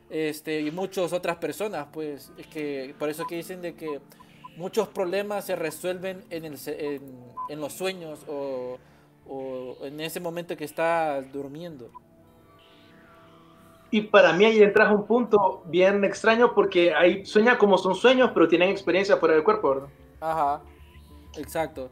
[0.10, 3.99] este, y muchas otras personas, pues, que por eso que dicen de que
[4.55, 7.01] muchos problemas se resuelven en, el, en,
[7.49, 8.77] en los sueños o,
[9.27, 11.91] o, en ese momento que estás durmiendo.
[13.91, 17.95] Y para mí ahí entras a un punto bien extraño porque ahí sueña como son
[17.95, 19.89] sueños, pero tienen experiencia fuera del cuerpo, ¿verdad?
[20.19, 20.62] Ajá,
[21.36, 21.90] exacto.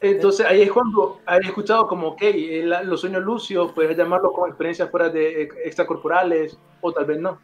[0.00, 2.22] Entonces ahí es cuando he escuchado como, ok,
[2.84, 7.40] los sueños lucios, puedes llamarlo como experiencias fuera de extracorporales o tal vez no.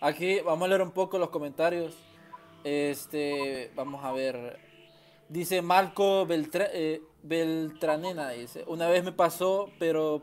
[0.00, 1.96] Aquí vamos a leer un poco los comentarios.
[2.64, 4.58] Este, vamos a ver.
[5.28, 10.22] Dice Marco eh, Beltranena, dice, una vez me pasó, pero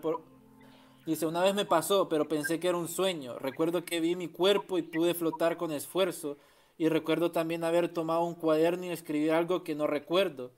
[1.05, 3.39] dice, una vez me pasó, pero pensé que era un sueño.
[3.39, 6.37] Recuerdo que vi mi cuerpo y pude flotar con esfuerzo.
[6.77, 10.51] Y recuerdo también haber tomado un cuaderno y escribir algo que no recuerdo.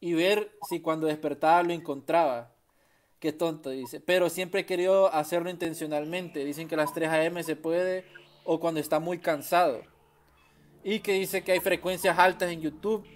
[0.00, 2.52] Y ver si cuando despertaba lo encontraba.
[3.18, 4.00] Qué tonto, dice.
[4.00, 6.44] Pero siempre he querido hacerlo intencionalmente.
[6.44, 7.42] Dicen que a las 3 a.m.
[7.42, 8.04] se puede
[8.44, 9.82] o cuando está muy cansado.
[10.82, 13.06] Y que dice que hay frecuencias altas en YouTube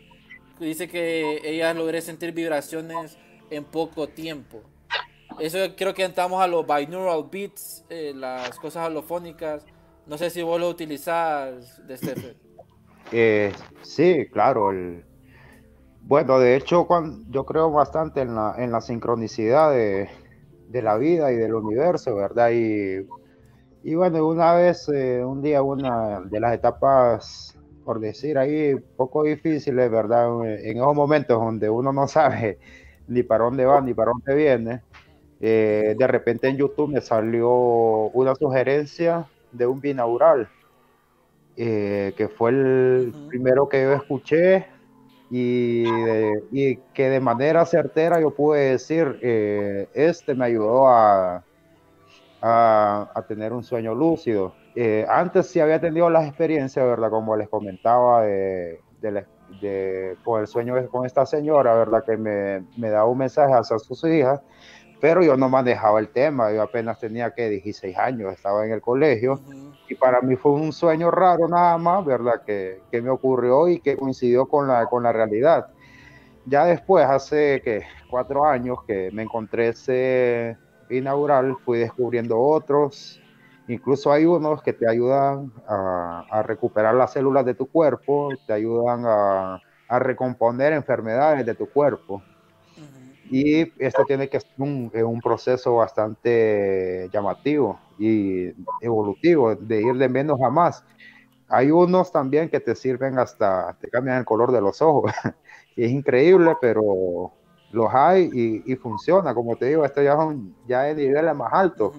[0.58, 3.18] dice que ella logré sentir vibraciones
[3.50, 4.62] en poco tiempo.
[5.38, 9.64] Eso creo que entramos a los binaural beats, eh, las cosas holofónicas.
[10.06, 12.43] No sé si vos lo utilizás, de Stephen.
[13.12, 14.70] Eh, sí, claro.
[14.70, 15.04] El...
[16.02, 20.08] Bueno, de hecho, cuando, yo creo bastante en la, en la sincronicidad de,
[20.68, 22.50] de, la vida y del universo, ¿verdad?
[22.52, 23.06] Y,
[23.82, 29.22] y bueno, una vez, eh, un día, una de las etapas por decir ahí, poco
[29.24, 30.28] difíciles, ¿verdad?
[30.44, 32.58] En esos momentos donde uno no sabe
[33.08, 34.82] ni para dónde va ni para dónde viene,
[35.40, 40.48] eh, de repente en YouTube me salió una sugerencia de un binaural,
[41.56, 44.66] eh, que fue el primero que yo escuché
[45.30, 45.84] y,
[46.52, 51.44] y, que de manera certera yo pude decir, eh, este me ayudó a,
[52.40, 54.54] a, a tener un sueño lúcido.
[54.76, 57.10] Eh, antes sí había tenido las experiencias, ¿verdad?
[57.10, 62.04] Como les comentaba, de, de, con el sueño con esta señora, ¿verdad?
[62.04, 64.40] Que me, me daba un mensaje hacia sus hijas,
[65.00, 68.80] pero yo no manejaba el tema, yo apenas tenía que 16 años, estaba en el
[68.80, 69.40] colegio,
[69.88, 72.42] y para mí fue un sueño raro nada más, ¿verdad?
[72.44, 75.66] Que, que, me ocurrió y que coincidió con la, con la realidad.
[76.46, 80.57] Ya después, hace que cuatro años que me encontré ese
[80.90, 83.20] inaugural, fui descubriendo otros,
[83.66, 89.04] Incluso hay unos que te ayudan a, recuperar las células de tu cuerpo, te ayudan
[89.07, 89.61] a,
[89.98, 92.22] recomponer enfermedades de tu cuerpo.
[93.30, 100.08] Y esto tiene que ser un, un, proceso bastante llamativo y evolutivo, de ir de
[100.08, 100.84] menos a más.
[101.48, 105.12] Hay unos también que te sirven hasta, te cambian el color de los ojos.
[105.76, 107.32] es increíble, pero
[107.72, 109.34] los hay y, y funciona.
[109.34, 111.94] Como te digo, esto ya, son, ya es niveles más altos.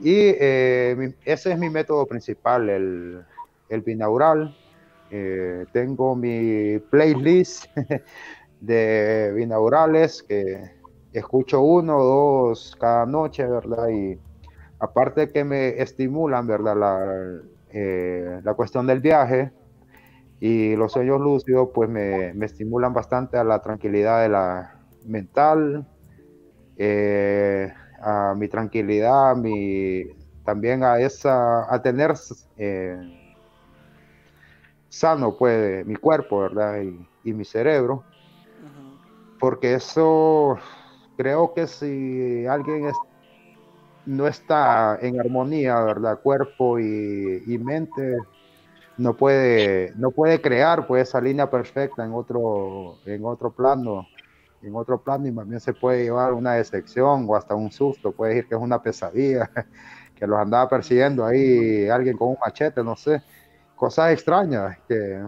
[0.00, 3.24] Y eh, ese es mi método principal, el,
[3.68, 4.54] el binaural.
[5.10, 7.66] Eh, tengo mi playlist
[8.60, 10.72] de binaurales que
[11.12, 13.88] escucho uno o dos cada noche, ¿verdad?
[13.88, 14.18] Y
[14.78, 16.76] aparte que me estimulan, ¿verdad?
[16.76, 17.40] La,
[17.70, 19.52] eh, la cuestión del viaje
[20.40, 25.86] y los sueños lúcidos, pues me, me estimulan bastante a la tranquilidad de la mental.
[26.76, 30.04] Eh, a mi tranquilidad, mi,
[30.44, 32.14] también a esa, a tener
[32.56, 32.96] eh,
[34.88, 36.82] sano pues mi cuerpo, ¿verdad?
[36.82, 38.04] Y, mi cerebro.
[39.46, 40.58] Porque eso
[41.16, 42.90] creo que si alguien
[44.04, 46.18] no está en armonía, ¿verdad?
[46.20, 48.16] Cuerpo y, mente,
[48.96, 54.08] no puede, no puede crear pues esa línea perfecta en otro, en otro plano
[54.62, 58.34] en otro plano y también se puede llevar una decepción o hasta un susto, puede
[58.34, 59.48] decir que es una pesadilla,
[60.16, 63.22] que los andaba persiguiendo ahí alguien con un machete, no sé,
[63.76, 65.22] cosas extrañas que,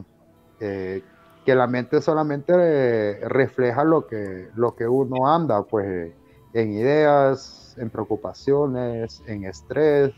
[1.49, 6.13] que la mente solamente refleja lo que, lo que uno anda, pues
[6.53, 10.13] en ideas, en preocupaciones, en estrés,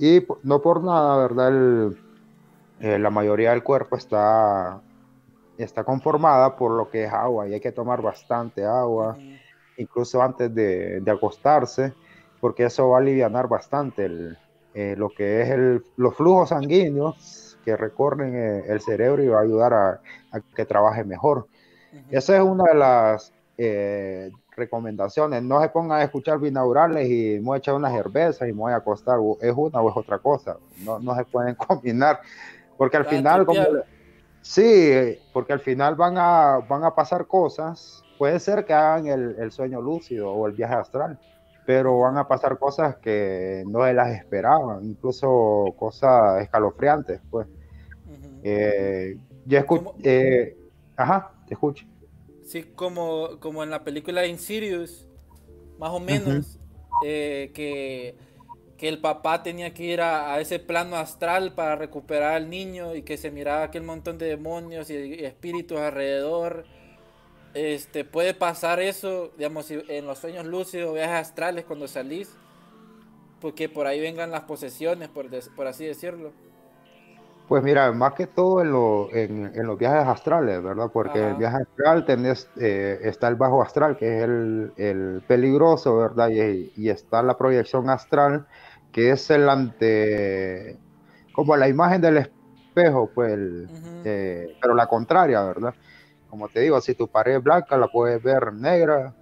[0.00, 1.92] y no por nada, ¿verdad?
[2.80, 4.80] Eh, la mayoría del cuerpo está
[5.58, 9.16] está conformada por lo que es agua y hay que tomar bastante agua,
[9.76, 11.94] incluso antes de, acostarse,
[12.40, 14.36] porque eso va a aliviar bastante el,
[14.74, 19.38] eh, lo que es el, los flujos sanguíneos que recorren eh, el cerebro y va
[19.38, 20.00] a ayudar a,
[20.32, 21.46] a que trabaje mejor.
[22.10, 25.42] Esa es una de las eh, recomendaciones.
[25.42, 28.60] No se pongan a escuchar binaurales y me voy a echar una cerveza y me
[28.60, 29.18] voy a acostar.
[29.40, 30.56] Es una o es otra cosa.
[30.84, 32.20] No, no se pueden combinar.
[32.76, 33.62] Porque al final, como,
[34.40, 38.02] sí, porque al final van a, van a pasar cosas.
[38.18, 41.18] Puede ser que hagan el, el sueño lúcido o el viaje astral,
[41.64, 47.20] pero van a pasar cosas que no se las esperaban, incluso cosas escalofriantes.
[47.30, 47.46] Pues.
[48.42, 49.84] Eh, yo escucho.
[49.84, 49.98] ¿Cómo?
[50.96, 51.86] ajá, te escucho.
[52.44, 55.06] Sí, como, como en la película Insidious,
[55.78, 56.58] más o menos,
[57.04, 58.16] eh, que,
[58.76, 62.94] que el papá tenía que ir a, a ese plano astral para recuperar al niño
[62.94, 66.64] y que se miraba aquel montón de demonios y, y espíritus alrededor.
[67.54, 72.30] Este, puede pasar eso, digamos, si en los sueños lúcidos, viajes astrales cuando salís,
[73.40, 76.32] porque por ahí vengan las posesiones, por, des- por así decirlo.
[77.48, 80.88] Pues mira, más que todo en, lo- en- en los viajes astrales, ¿verdad?
[80.92, 81.28] Porque Ajá.
[81.30, 86.30] el viaje astral tenés, eh, está el bajo astral, que es el, el peligroso, ¿verdad?
[86.30, 88.46] Y, y está la proyección astral,
[88.90, 90.78] que es el ante,
[91.32, 93.68] como la imagen del espejo, pues, el-
[94.04, 95.74] eh, pero la contraria, ¿verdad?
[96.32, 99.14] Como te digo, si tu pared es blanca, la puedes ver negra.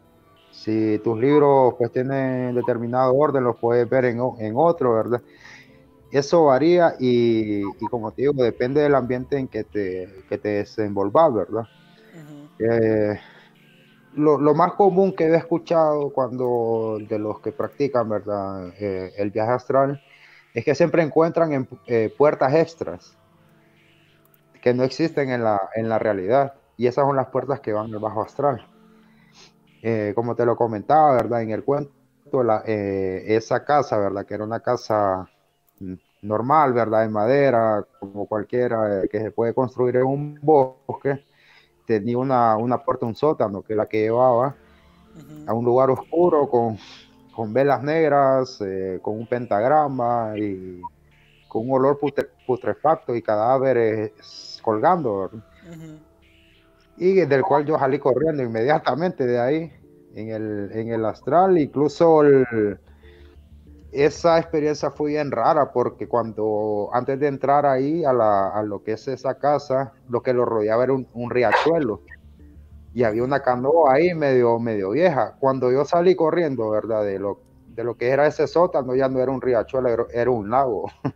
[0.52, 4.20] Si tus libros pues tienen determinado orden, los puedes ver en,
[4.54, 5.20] otro, ¿verdad?
[6.12, 10.50] Eso varía y, y como te digo, depende del ambiente en que te, que te
[10.50, 11.64] desenvolvas, ¿verdad?
[12.60, 13.18] Eh,
[14.14, 18.68] lo, lo más común que he escuchado cuando de los que practican, ¿verdad?
[18.78, 20.00] Eh, el viaje astral
[20.54, 23.16] es que siempre encuentran en, eh, puertas extras
[24.62, 27.92] que no existen en la, en la realidad y esas son las puertas que van
[27.92, 28.66] al bajo astral.
[29.82, 31.42] Eh, como te lo comentaba, ¿verdad?
[31.42, 31.92] En el cuento,
[32.44, 34.26] la- eh, esa casa, ¿verdad?
[34.26, 35.30] Que era una casa
[36.22, 37.02] normal, ¿verdad?
[37.02, 41.24] De madera, como cualquiera eh, que se puede construir en un bosque
[41.86, 44.56] tenía una, una puerta, un sótano, que es la que llevaba
[45.46, 46.78] a un lugar oscuro con,
[47.32, 50.82] con velas negras, eh, con un pentagrama y
[51.48, 55.40] con un olor putre- putrefacto y cadáveres colgando, ¿verdad?
[57.00, 59.72] Y del cual yo salí corriendo inmediatamente de ahí,
[60.14, 62.78] en el, en el astral, incluso el-
[63.92, 68.82] esa experiencia fue bien rara porque cuando antes de entrar ahí a, la, a lo
[68.84, 72.00] que es esa casa, lo que lo rodeaba era un, un riachuelo
[72.94, 75.36] y había una canoa ahí medio, medio vieja.
[75.40, 77.04] Cuando yo salí corriendo, ¿verdad?
[77.04, 77.40] De lo,
[77.74, 80.90] de lo que era ese sótano, ya no era un riachuelo, era, era un lago.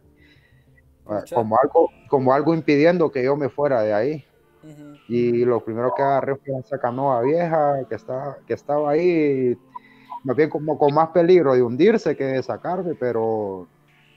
[1.34, 4.24] Como, algo, como algo impidiendo que yo me fuera de ahí.
[4.64, 4.98] Ujú.
[5.08, 9.56] Y lo primero que agarré fue esa canoa vieja que, está, que estaba ahí,
[10.24, 13.68] más bien como con más peligro de hundirse que de sacarme, pero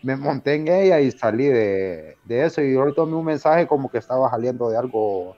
[0.02, 2.62] me monté en ella y salí de, de eso.
[2.62, 5.36] Y yo tomé un mensaje como que estaba saliendo de algo,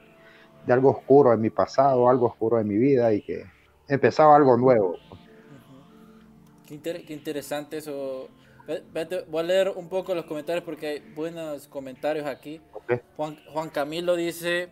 [0.67, 3.43] de algo oscuro en mi pasado, algo oscuro en mi vida y que
[3.87, 4.97] empezaba algo nuevo.
[6.67, 8.29] Qué, inter- qué interesante eso.
[8.67, 12.61] Ve- vete, Voy a leer un poco los comentarios porque hay buenos comentarios aquí.
[12.73, 13.01] ¿ok?
[13.17, 14.69] Juan, Juan Camilo dice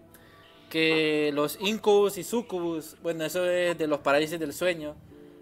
[0.69, 4.95] que los incubus y sucubus, bueno, eso es de los parálisis del sueño.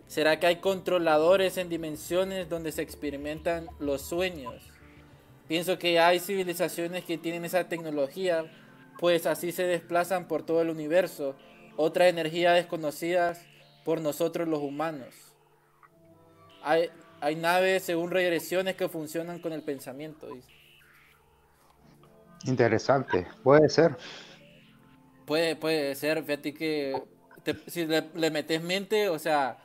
[0.08, 4.54] ¿Será que hay controladores en dimensiones donde se experimentan los sueños?
[5.48, 8.46] Pienso que hay civilizaciones que tienen esa tecnología,
[9.00, 11.36] pues así se desplazan por todo el universo.
[11.76, 13.46] Otra energía desconocidas
[13.84, 15.14] por nosotros los humanos.
[16.64, 16.90] Hay,
[17.36, 20.28] naves según regresiones que funcionan con el pensamiento.
[22.46, 23.98] Interesante, puede ser.
[25.26, 27.02] Puede, puede ser, fíjate que
[27.68, 29.58] si le, metes mente, o sea,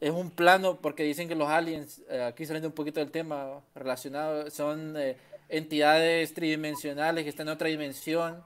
[0.00, 3.60] es un plano, porque dicen que los aliens, eh, aquí saliendo un poquito del tema
[3.74, 5.16] relacionado, son eh,
[5.48, 8.42] entidades tridimensionales que están en otra dimensión,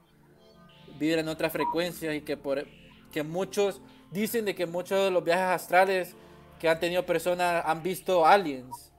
[0.99, 2.65] vibran otras frecuencias y que, por,
[3.11, 6.15] que muchos, dicen de que muchos de los viajes astrales
[6.59, 8.91] que han tenido personas han visto aliens.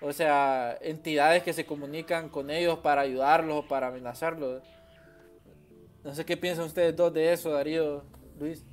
[0.00, 4.62] O sea, entidades que se comunican con ellos para ayudarlos o para amenazarlos.
[6.04, 8.02] No sé qué piensan ustedes dos de eso, Darío,
[8.38, 8.66] Luis.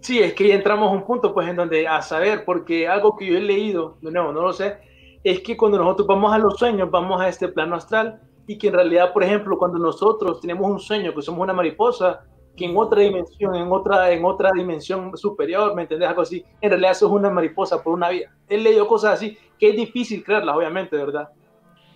[0.00, 3.16] Sí, es que ya entramos a un punto, pues, en donde a saber, porque algo
[3.16, 4.78] que yo he leído, de nuevo, no lo sé,
[5.22, 8.68] es que cuando nosotros vamos a los sueños, vamos a este plano astral, y que
[8.68, 12.24] en realidad, por ejemplo, cuando nosotros tenemos un sueño, que somos una mariposa,
[12.56, 16.08] que en otra dimensión, en otra, en otra dimensión superior, ¿me entendés?
[16.08, 18.30] Algo así, en realidad sos una mariposa por una vida.
[18.48, 21.28] He leído cosas así, que es difícil creerlas, obviamente, ¿verdad?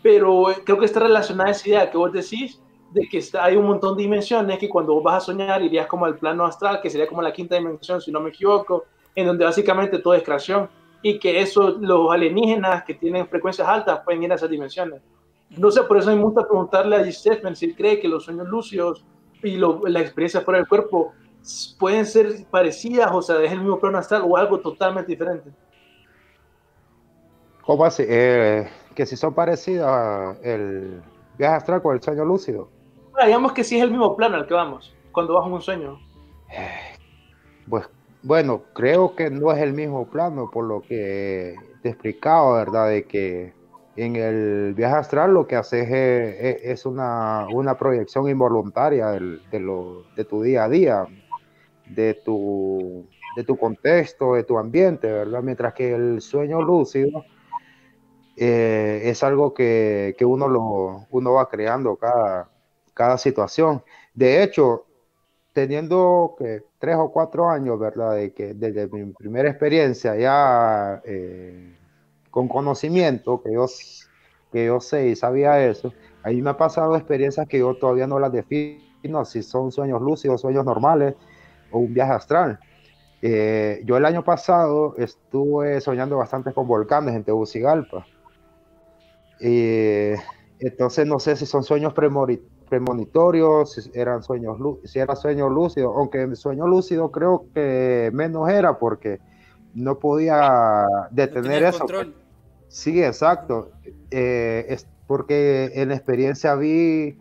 [0.06, 3.56] Pero eh, creo que está relacionada esa idea que vos decís, de que está, hay
[3.56, 6.80] un montón de dimensiones que cuando vos vas a soñar irías como al plano astral,
[6.80, 8.84] que sería como la quinta dimensión, si no me equivoco,
[9.16, 10.68] en donde básicamente todo es creación.
[11.02, 15.02] y que eso, los alienígenas que tienen frecuencias altas pueden ir a esas dimensiones.
[15.50, 19.04] No sé, por eso me gusta preguntarle a Stephen si cree que los sueños lúcidos
[19.42, 21.14] y la experiencia fuera del cuerpo
[21.80, 25.50] pueden ser parecidas, o sea, es el mismo plano astral o algo totalmente diferente.
[27.62, 28.04] ¿Cómo así?
[28.06, 31.02] Eh, que si son parecidas el
[31.38, 32.68] viaje astral con el sueño lúcido.
[33.16, 35.62] Ah, digamos que sí es el mismo plano al que vamos, cuando vas en un
[35.62, 35.98] sueño.
[37.68, 37.88] Pues
[38.22, 42.88] bueno, creo que no es el mismo plano, por lo que te explicaba, ¿verdad?
[42.88, 43.52] De que
[43.96, 47.46] en el viaje astral lo que haces es, una,
[47.78, 51.06] proyección involuntaria de, lo, de tu día a día,
[51.86, 55.42] de tu, de tu contexto, de tu ambiente, ¿verdad?
[55.42, 57.24] Mientras que el sueño lúcido
[58.36, 62.50] eh, es algo que, uno, lo, uno va creando cada,
[62.94, 63.82] cada situación.
[64.14, 64.86] De hecho,
[65.52, 68.16] teniendo que tres o cuatro años, ¿verdad?
[68.16, 71.74] De que desde mi primera experiencia ya eh,
[72.30, 73.66] con conocimiento, que yo,
[74.52, 78.18] que yo sé y sabía eso, ahí me ha pasado experiencias que yo todavía no
[78.18, 81.14] las defino, si son sueños lúcidos, sueños normales
[81.70, 82.60] o un viaje astral.
[83.22, 88.06] Eh, yo el año pasado estuve soñando bastante con volcanes en Tegucigalpa.
[89.40, 90.12] Y
[90.58, 91.92] entonces no sé si son sueños
[92.68, 98.78] premonitorios si eran sueños, si era sueño lúcido, aunque sueño lúcido creo que menos era
[98.78, 99.20] porque
[99.74, 101.86] no podía detener eso.
[102.68, 103.70] Sí, exacto.
[104.10, 107.18] Eh, es porque en experiencia vi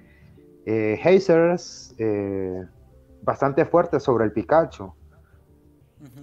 [0.65, 2.63] eh, hazers eh,
[3.21, 4.93] bastante fuertes sobre el Pikachu.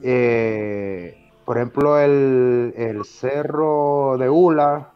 [0.03, 4.93] Eh, por ejemplo, el, el cerro de Ula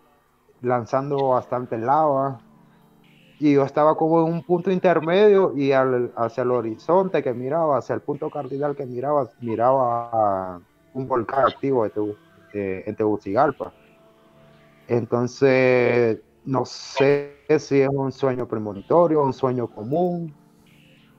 [0.62, 2.40] lanzando bastante lava
[3.38, 7.94] y yo estaba como en un punto intermedio y hacia el horizonte que miraba, hacia
[7.94, 10.60] el punto cardinal que miraba, miraba
[10.94, 12.16] un volcán activo de
[12.86, 13.72] en Tegucigalpa.
[14.88, 20.32] Entonces, no sé si es un sueño premonitorio, un sueño común,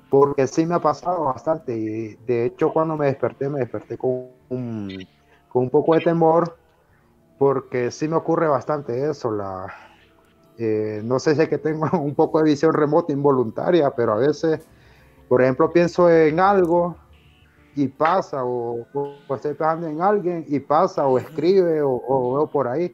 [0.10, 4.30] porque sí me ha pasado bastante y de hecho cuando me desperté, me desperté con
[4.50, 5.08] un,
[5.50, 6.58] con un poco de temor,
[7.38, 9.68] porque sí me ocurre bastante eso, la,
[10.58, 14.18] eh, no sé si es que tengo un poco de visión remota involuntaria, pero a
[14.18, 14.68] veces,
[15.30, 16.96] por ejemplo, pienso en algo
[17.76, 18.88] y pasa, o,
[19.30, 22.92] estoy pensando en alguien y pasa, o escribe, o, veo por ahí.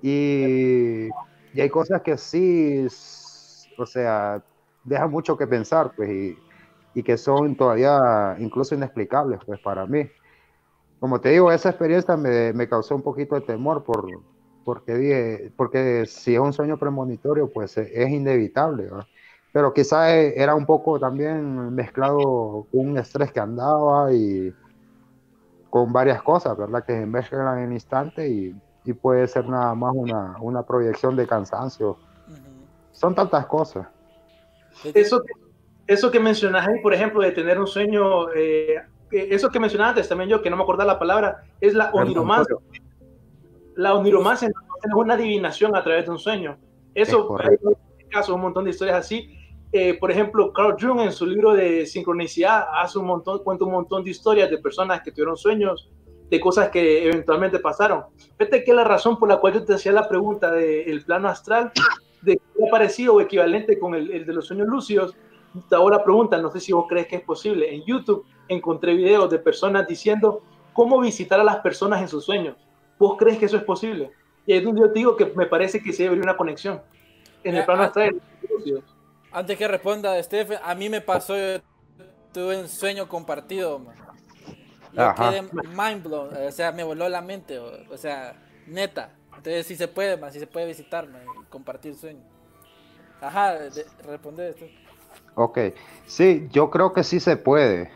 [0.00, 1.08] Y,
[1.60, 2.86] hay cosas que sí,
[3.78, 4.42] o sea,
[4.84, 6.38] dejan mucho que pensar, pues, y,
[6.94, 10.08] y que son todavía incluso inexplicables, pues, para mí.
[11.00, 14.06] Como te digo, esa experiencia me, me causó un poquito de temor por,
[14.66, 18.88] porque dije, porque si es un sueño premonitorio, pues e, es inevitable,
[19.52, 24.52] Pero quizás e, era un poco también mezclado con un estrés que andaba y
[25.70, 26.84] con varias cosas, ¿verdad?
[26.84, 31.14] Que se mezclan en el instante y, y, puede ser nada más una, una proyección
[31.14, 31.96] de cansancio.
[32.90, 33.86] Son tantas cosas.
[34.94, 35.22] Eso,
[35.86, 40.42] eso que mencionaste, por ejemplo, de tener un sueño, eh, eso que mencionaste también yo,
[40.42, 42.56] que no me acordaba la palabra, es la oniromancia
[43.76, 44.54] la oniromancia es
[44.94, 46.58] una adivinación a través de un sueño.
[46.94, 47.56] Eso, hay
[48.08, 49.38] casos, un montón de historias así.
[49.70, 53.72] Eh, por ejemplo, Carl Jung en su libro de sincronicidad hace un montón, cuenta un
[53.72, 55.90] montón de historias de personas que tuvieron sueños,
[56.30, 58.04] de cosas que eventualmente pasaron.
[58.38, 61.72] Fíjate que la razón por la cual yo te hacía la pregunta del plano astral,
[62.22, 65.14] de qué ha parecido o equivalente con el, el, de los sueños lúcidos,
[65.70, 67.74] ahora pregunta, no sé si vos crees que es posible.
[67.74, 70.42] En YouTube encontré videos de personas diciendo
[70.72, 72.56] cómo visitar a las personas en sus sueños.
[72.98, 74.10] ¿Vos crees que eso es posible?
[74.46, 76.80] Y es donde yo te digo que me parece que sí habría una conexión
[77.42, 78.20] en el plano astral.
[79.32, 81.34] Antes que responda, Stephen, a mí me pasó,
[82.32, 83.96] tuve un sueño compartido, man.
[84.92, 88.34] Yo quedé mind blown, o sea, me voló la mente, o, sea,
[88.66, 89.10] neta.
[89.28, 92.22] Entonces sí se puede, man, sí se puede visitarme y compartir sueño.
[93.20, 93.58] Ajá,
[94.04, 94.66] responde esto.
[95.38, 95.58] Ok,
[96.06, 97.90] sí, yo creo que sí se puede,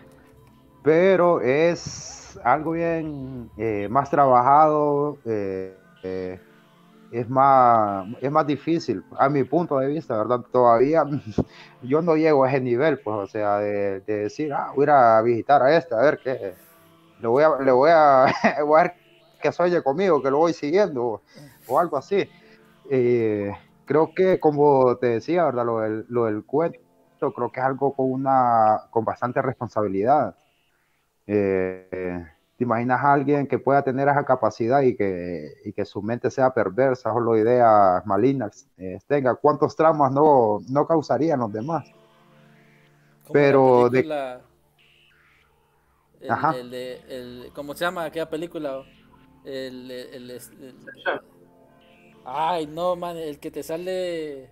[0.82, 6.38] pero es algo bien eh, más trabajado, eh, eh,
[7.10, 10.40] es, más, es más difícil, a mi punto de vista, ¿verdad?
[10.52, 11.02] Todavía
[11.82, 15.62] yo no llego a ese nivel, pues, o sea, de, decir, ah, voy a visitar
[15.62, 16.52] a este, a ver qué,
[17.22, 18.26] le voy a, le voy a,
[18.70, 18.92] ver
[19.40, 21.22] que sueñe conmigo, que lo voy siguiendo,
[21.66, 22.28] o, algo así.
[22.86, 25.64] creo que, como te decía, ¿verdad?
[25.64, 26.89] Lo del, lo del cuento,
[27.32, 30.34] creo que es algo con, una, con bastante responsabilidad.
[31.26, 36.02] Eh, ¿Te imaginas a alguien que pueda tener esa capacidad y que, y que su
[36.02, 39.34] mente sea perversa, o ideas malignas eh, tenga?
[39.36, 41.90] ¿Cuántos traumas no, no causarían los demás?
[43.32, 44.04] Pero de...
[46.28, 46.52] Ajá.
[46.52, 48.84] El, ¿Cómo se llama aquella película?
[49.44, 50.74] El, el, el- el-
[52.24, 54.50] ay, no, man, el que te sale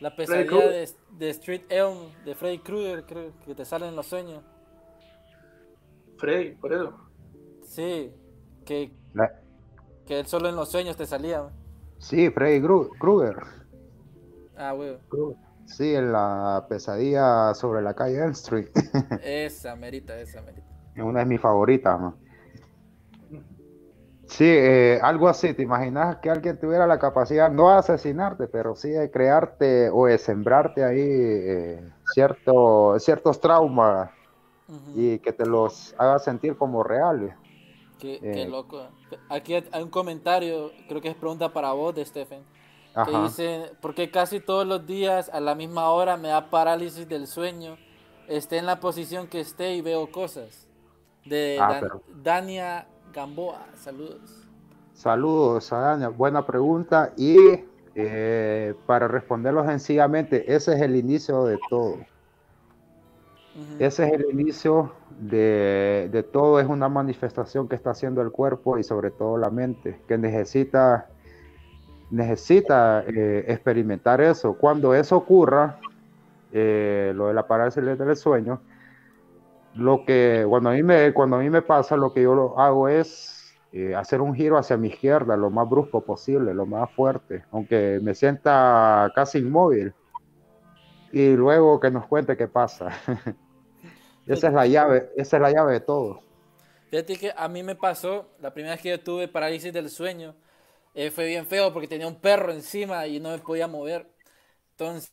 [0.00, 0.88] la pesadilla de,
[1.18, 4.42] de Street Elm, de Freddy Krueger, creo que te sale en los sueños.
[6.18, 6.94] Freddy, por eso.
[7.62, 8.12] Sí,
[8.64, 9.40] que, La-
[10.06, 11.42] que él solo en los sueños te salía.
[11.42, 11.52] man.
[11.98, 12.60] sí, Freddy
[12.98, 13.36] Krueger.
[14.56, 14.98] Ah, weón.
[15.66, 18.68] Sí, en la pesadilla sobre la calle Elm Street.
[19.22, 20.66] Esa merita, esa merita.
[20.94, 22.16] Es una de mis favoritas, ¿no?
[24.30, 25.54] Sí, eh, algo así.
[25.54, 30.06] ¿Te imaginas que alguien tuviera la capacidad, no de asesinarte, pero sí de crearte o
[30.06, 34.10] de sembrarte ahí eh, cierto, ciertos traumas
[34.94, 37.34] y que te los haga sentir como reales?
[37.98, 38.48] Qué, qué Eh.
[38.48, 38.86] loco.
[39.28, 42.42] Aquí hay un comentario, creo que es pregunta para vos, de Stephen,
[42.94, 43.22] que Ajá.
[43.24, 47.76] dice, porque casi todos los días a la misma hora me da parálisis del sueño,
[48.28, 50.68] esté en la posición que esté y veo cosas.
[51.26, 54.46] De Ah, Dan- pero- Dania Gamboa, saludos.
[54.94, 56.08] Saludos, Adania.
[56.08, 57.12] Buena pregunta.
[57.16, 57.36] Y
[57.94, 61.98] eh, para responderlo sencillamente, ese es el inicio de todo.
[63.78, 68.78] Ese es el inicio de, de todo, es una manifestación que está haciendo el cuerpo
[68.78, 71.08] y sobre todo la mente, que necesita,
[72.10, 74.54] necesita eh, experimentar eso.
[74.54, 75.78] Cuando eso ocurra,
[76.52, 78.60] eh, lo de la parálisis del sueño,
[79.74, 82.58] lo que cuando a mí me, cuando a mí me pasa, lo que yo lo
[82.58, 86.90] hago es eh, hacer un giro hacia mi izquierda lo más brusco posible, lo más
[86.90, 89.94] fuerte, aunque me sienta casi inmóvil.
[91.12, 92.90] Y luego que nos cuente qué pasa.
[94.26, 96.22] esa es la llave, esa es la llave de todo.
[96.90, 100.34] Fíjate que a mí me pasó, la primera vez que yo tuve parálisis del sueño,
[100.94, 104.10] eh, fue bien feo porque tenía un perro encima y no me podía mover.
[104.72, 105.12] Entonces,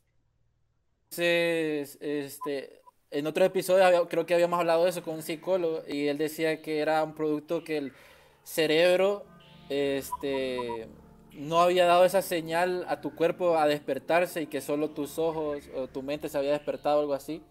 [2.02, 2.82] este,
[3.12, 6.18] en otros episodios había- creo que habíamos hablado de eso con un psicólogo y él
[6.18, 7.94] decía que era un producto que el
[8.44, 9.26] cerebro
[9.70, 10.88] este,
[11.34, 15.70] no había dado esa señal a tu cuerpo a despertarse y que solo tus ojos
[15.76, 17.42] o tu mente se había despertado o algo así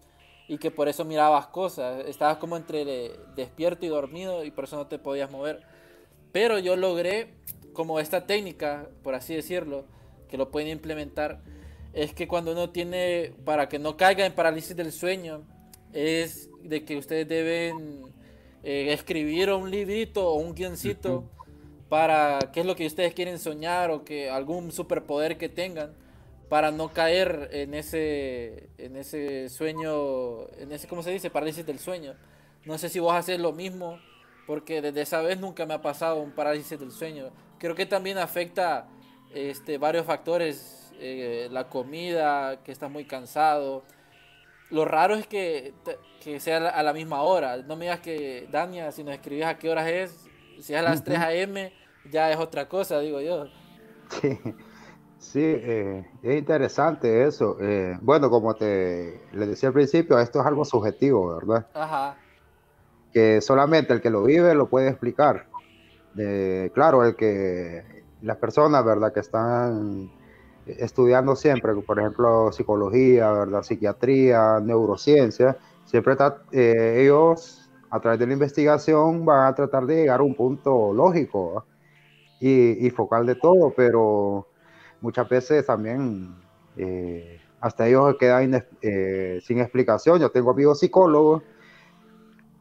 [0.47, 4.77] y que por eso mirabas cosas, estabas como entre despierto y dormido y por eso
[4.77, 5.61] no te podías mover.
[6.31, 7.33] Pero yo logré,
[7.73, 9.85] como esta técnica, por así decirlo,
[10.29, 11.41] que lo pueden implementar,
[11.97, 15.41] es que cuando uno tiene, para que no caiga en parálisis del sueño,
[15.93, 18.13] es de que ustedes deben
[18.61, 21.23] eh, escribir un librito o un guioncito
[21.89, 25.95] para qué es lo que ustedes quieren soñar o que algún superpoder que tengan
[26.49, 31.79] para no caer en ese en ese sueño, en ese cómo se dice, parálisis del
[31.79, 32.13] sueño.
[32.63, 33.97] No sé si vos haces lo mismo
[34.45, 37.31] porque desde esa vez nunca me ha pasado un parálisis del sueño.
[37.57, 38.87] Creo que también afecta
[39.33, 43.83] este varios factores, eh, la comida, que estás muy cansado.
[44.69, 45.73] Lo raro es que,
[46.23, 47.57] que sea a la- a la misma hora.
[47.57, 50.25] No me digas que, Dania, si nos escribís a qué horas es,
[50.59, 51.71] si es a las 3 a.m.,
[52.11, 53.45] ya es otra cosa, digo yo.
[54.09, 54.39] Sí,
[55.19, 57.57] sí, eh, es interesante eso.
[57.61, 61.67] Eh, bueno, como te le decía al principio, esto es algo subjetivo, ¿verdad?
[61.73, 62.17] Ajá.
[63.13, 65.47] Que solamente el que lo vive lo puede explicar.
[66.17, 69.13] Eh, claro, el que las personas, ¿verdad?
[69.13, 70.09] Que están
[70.79, 73.45] estudiando siempre, por ejemplo, psicología.
[73.61, 79.95] Psiquiatría, neurociencia, siempre está, eh, ellos a través de la investigación van a tratar de
[79.95, 81.65] llegar a un punto lógico
[82.39, 84.47] y, y focal de todo, pero
[85.01, 86.35] muchas veces también
[86.75, 90.19] eh, hasta ellos quedan eh, sin explicación.
[90.19, 91.43] Yo tengo amigos psicólogos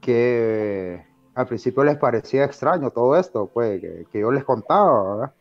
[0.00, 1.04] que
[1.34, 5.34] al principio les parecía extraño todo esto, pues, que, yo les contaba, ¿verdad?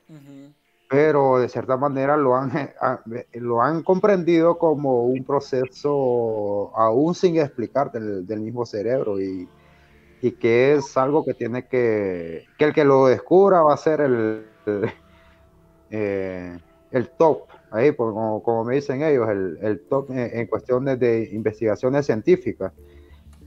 [0.88, 3.02] Pero de cierta manera lo han, a-
[3.34, 9.50] lo han comprendido como un proceso aún sin explicar del, del mismo cerebro y,
[10.22, 14.02] y que es algo que tiene que, que el que lo descubra va a ser
[14.02, 14.92] el, el,
[15.90, 16.58] eh,
[16.92, 21.00] el top, ahí, pues, como, como me dicen ellos, el, el top en, en cuestiones
[21.00, 22.74] de investigaciones científicas.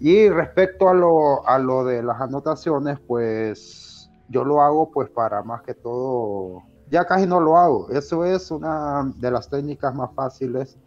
[0.00, 5.42] Y respecto a lo, a lo de las anotaciones, pues yo lo hago pues para
[5.42, 7.90] más que todo, ya casi no lo hago.
[7.90, 10.78] Eso es una de las técnicas más fáciles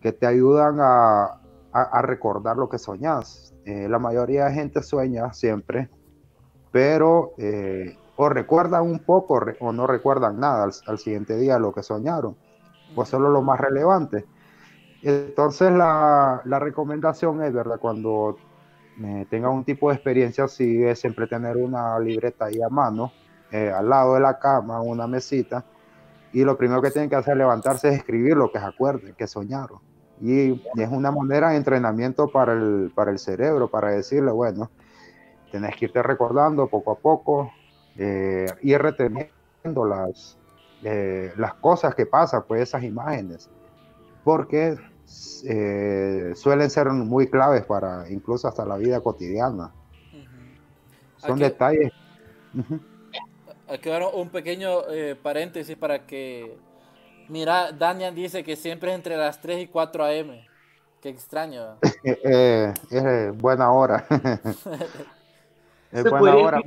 [0.00, 1.38] que te ayudan a, a-
[1.72, 3.54] a recordar lo que soñas.
[3.64, 5.90] Eh, la mayoría de gente sueña siempre,
[6.70, 11.58] pero eh, o recuerdan un poco re- o no recuerdan nada al, al siguiente día
[11.58, 12.38] lo que soñaron,
[12.94, 14.28] pues solo lo más relevante.
[15.02, 17.78] Entonces la, la recomendación es, ¿verdad?
[17.80, 18.42] Cuando
[19.04, 23.16] eh, tengan un tipo de experiencia así, es siempre tener una libreta ahí a mano,
[23.52, 25.64] eh, al lado de la cama, una mesita,
[26.32, 29.14] y lo primero que tienen que hacer es levantarse es escribir lo que se acuerden,
[29.14, 29.80] que soñaron.
[30.20, 34.70] Y, y es una manera de entrenamiento para el, para el cerebro, para decirle, bueno,
[35.50, 37.50] tenés que irte recordando poco a poco
[37.96, 40.38] eh, ir reteniendo las,
[40.82, 43.50] eh, las cosas que pasan, pues esas imágenes,
[44.24, 44.76] porque
[45.44, 49.72] eh, suelen ser muy claves para incluso hasta la vida cotidiana.
[51.18, 51.92] Son detalles.
[53.72, 56.58] Aquí un pequeño eh, paréntesis para que.
[57.28, 60.46] Mira, Daniel dice que siempre es entre las 3 y 4 a.m.
[61.00, 61.78] Qué extraño.
[62.04, 64.04] es buena hora.
[65.90, 66.60] es buena hora.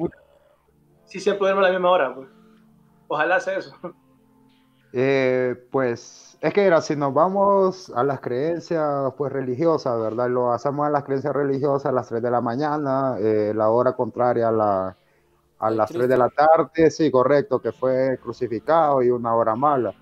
[1.05, 2.15] Sí, se puede a la misma hora.
[2.15, 2.27] Pues.
[3.07, 3.73] Ojalá sea eso.
[4.97, 10.29] Eh, pues es que era, si nos vamos a las creencias pues religiosas, ¿verdad?
[10.29, 13.91] Lo hacemos a las creencias religiosas a las 3 de la mañana, eh, la hora
[13.91, 14.97] contraria a, la,
[15.59, 19.93] a las 3 de la tarde, sí, correcto, que fue crucificado y una hora mala.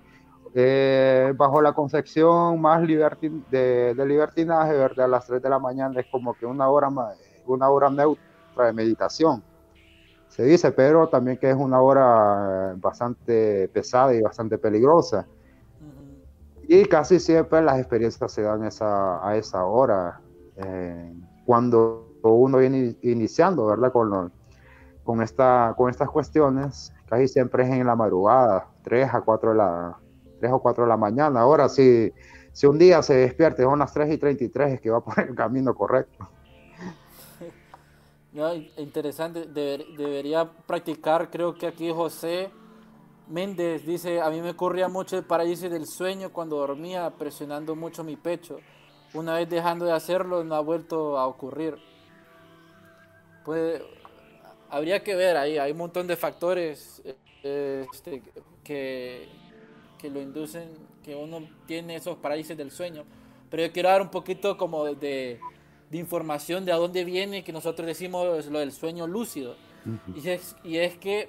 [0.54, 5.06] Eh, bajo la concepción más de, de, libertinaje, ¿verdad?
[5.06, 6.88] A las 3 de la mañana es como que una hora,
[7.46, 9.42] una hora neutra de meditación
[10.34, 15.28] se dice, pero también que es una hora bastante pesada y bastante peligrosa.
[16.66, 20.20] Y casi siempre las experiencias se dan esa, a esa hora,
[20.56, 21.12] eh,
[21.46, 23.92] cuando uno viene iniciando, ¿verdad?
[23.92, 24.32] Con,
[25.04, 29.56] con, esta, con estas cuestiones, casi siempre es en la madrugada, 3 a 4 de
[29.56, 29.96] la,
[30.40, 31.40] 3 o 4 de la mañana.
[31.40, 32.12] Ahora, si,
[32.52, 35.34] si un día se despierte, son las 3 y 33, es que va por el
[35.34, 36.28] camino correcto.
[38.32, 42.50] No, interesante, debería practicar, creo que aquí José
[43.28, 48.02] Méndez dice, a mí me ocurría mucho el parálisis del sueño cuando dormía presionando mucho
[48.02, 48.56] mi pecho.
[49.14, 51.76] Una vez dejando de hacerlo no ha vuelto a ocurrir.
[53.44, 53.80] Pues
[54.74, 57.02] habría que ver ahí, hay un montón de factores
[57.42, 58.22] eh, este,
[58.62, 59.28] que,
[59.98, 60.68] que lo inducen,
[61.02, 63.04] que uno tiene esos parálisis del sueño.
[63.50, 65.38] Pero yo quiero dar un poquito como de
[65.94, 69.56] de información de a dónde viene que nosotros decimos lo del sueño lúcido.
[70.12, 71.28] y, es, y es que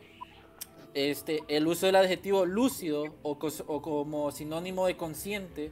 [0.96, 5.72] este, el uso del adjetivo lúcido o, como sinónimo de consciente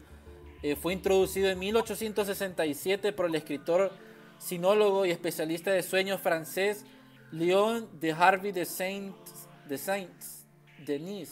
[0.62, 3.92] eh, fue introducido en 1867 por el escritor,
[4.38, 6.86] sinólogo y especialista de sueños francés
[7.34, 9.16] Léon de Harvey de Saint,
[9.68, 10.46] de Saints
[10.86, 11.32] Denis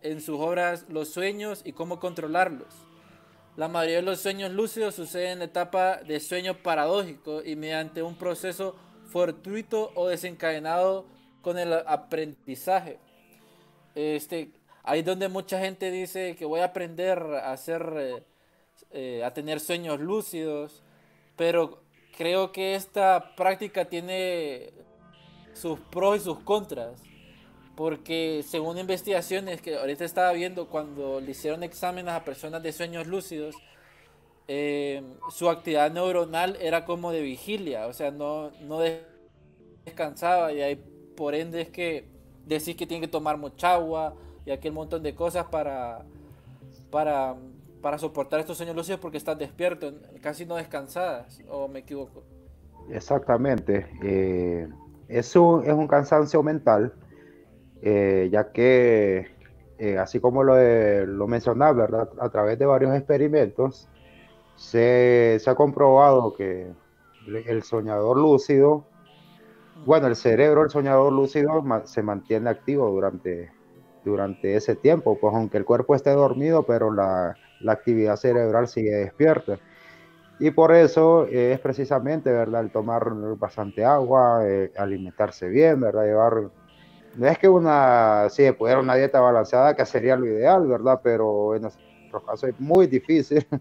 [0.00, 2.72] en sus obras Los sueños y cómo controlarlos.
[3.58, 8.02] La mayoría de los sueños lúcidos suceden en la etapa de sueño paradójico y mediante
[8.02, 8.76] un proceso
[9.08, 11.04] fortuito o desencadenado
[11.42, 12.98] con el aprendizaje.
[13.94, 18.22] Este, ahí es donde mucha gente dice que voy a aprender a hacer, eh,
[18.90, 20.82] eh, a tener sueños lúcidos,
[21.36, 21.82] pero
[22.16, 24.72] creo que esta práctica tiene
[25.54, 27.02] sus pros y sus contras.
[27.76, 33.06] Porque según investigaciones que ahorita estaba viendo cuando le hicieron exámenes a personas de sueños
[33.06, 33.56] lúcidos,
[34.48, 38.80] eh, su actividad neuronal era como de vigilia, o sea, no, no
[39.84, 40.76] descansaba y ahí
[41.16, 42.08] por ende es que
[42.44, 46.04] decir que tiene que tomar mucha agua y aquel montón de cosas para,
[46.90, 47.36] para,
[47.80, 52.24] para soportar estos sueños lúcidos porque estás despierto, casi no descansadas, o me equivoco.
[52.90, 54.68] Exactamente, eh,
[55.08, 56.92] es un cansancio mental
[57.82, 59.26] eh, ya que,
[59.78, 60.54] eh, así como lo,
[61.04, 63.88] lo mencionaba, a través de varios experimentos,
[64.54, 66.70] se, se, ha comprobado que
[67.26, 68.84] el soñador lúcido,
[69.84, 73.50] bueno, el cerebro del soñador lúcido se mantiene activo durante,
[74.04, 78.94] durante ese tiempo, pues aunque el cuerpo esté dormido, pero la, la actividad cerebral sigue
[78.94, 79.58] despierta.
[80.42, 82.62] Y por eso es precisamente, ¿verdad?
[82.62, 86.04] El tomar bastante agua, eh, alimentarse bien, ¿verdad?
[86.04, 86.50] Llevar
[87.14, 91.00] no es que una, sí, pudiera una dieta balanceada, que sería lo ideal, ¿verdad?
[91.00, 93.46] Pero en nuestro caso es muy difícil.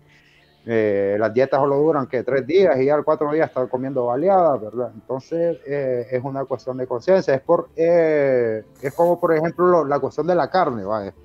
[0.64, 4.06] Eh, las dietas solo duran que tres días y ya al cuatro días estar comiendo
[4.06, 4.92] baleadas, ¿verdad?
[4.94, 7.34] Entonces eh, es una cuestión de conciencia.
[7.34, 11.16] Es, por, eh, es como, por ejemplo, la cuestión de la carne, ¿vale?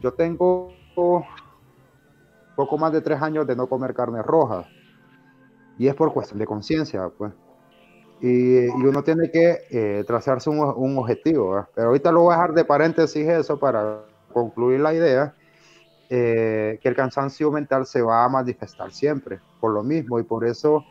[0.00, 0.72] Yo tengo
[2.56, 4.66] poco más de tres años de no comer carne roja
[5.78, 7.32] y es por cuestión de conciencia, pues.
[8.20, 11.66] Y, uno tiene que eh, trazarse un, objetivo.
[11.74, 15.34] Pero ahorita lo voy a dejar de paréntesis eso para concluir la idea,
[16.08, 20.46] eh, que el cansancio mental se va a manifestar siempre, por lo mismo, y por
[20.46, 20.84] eso,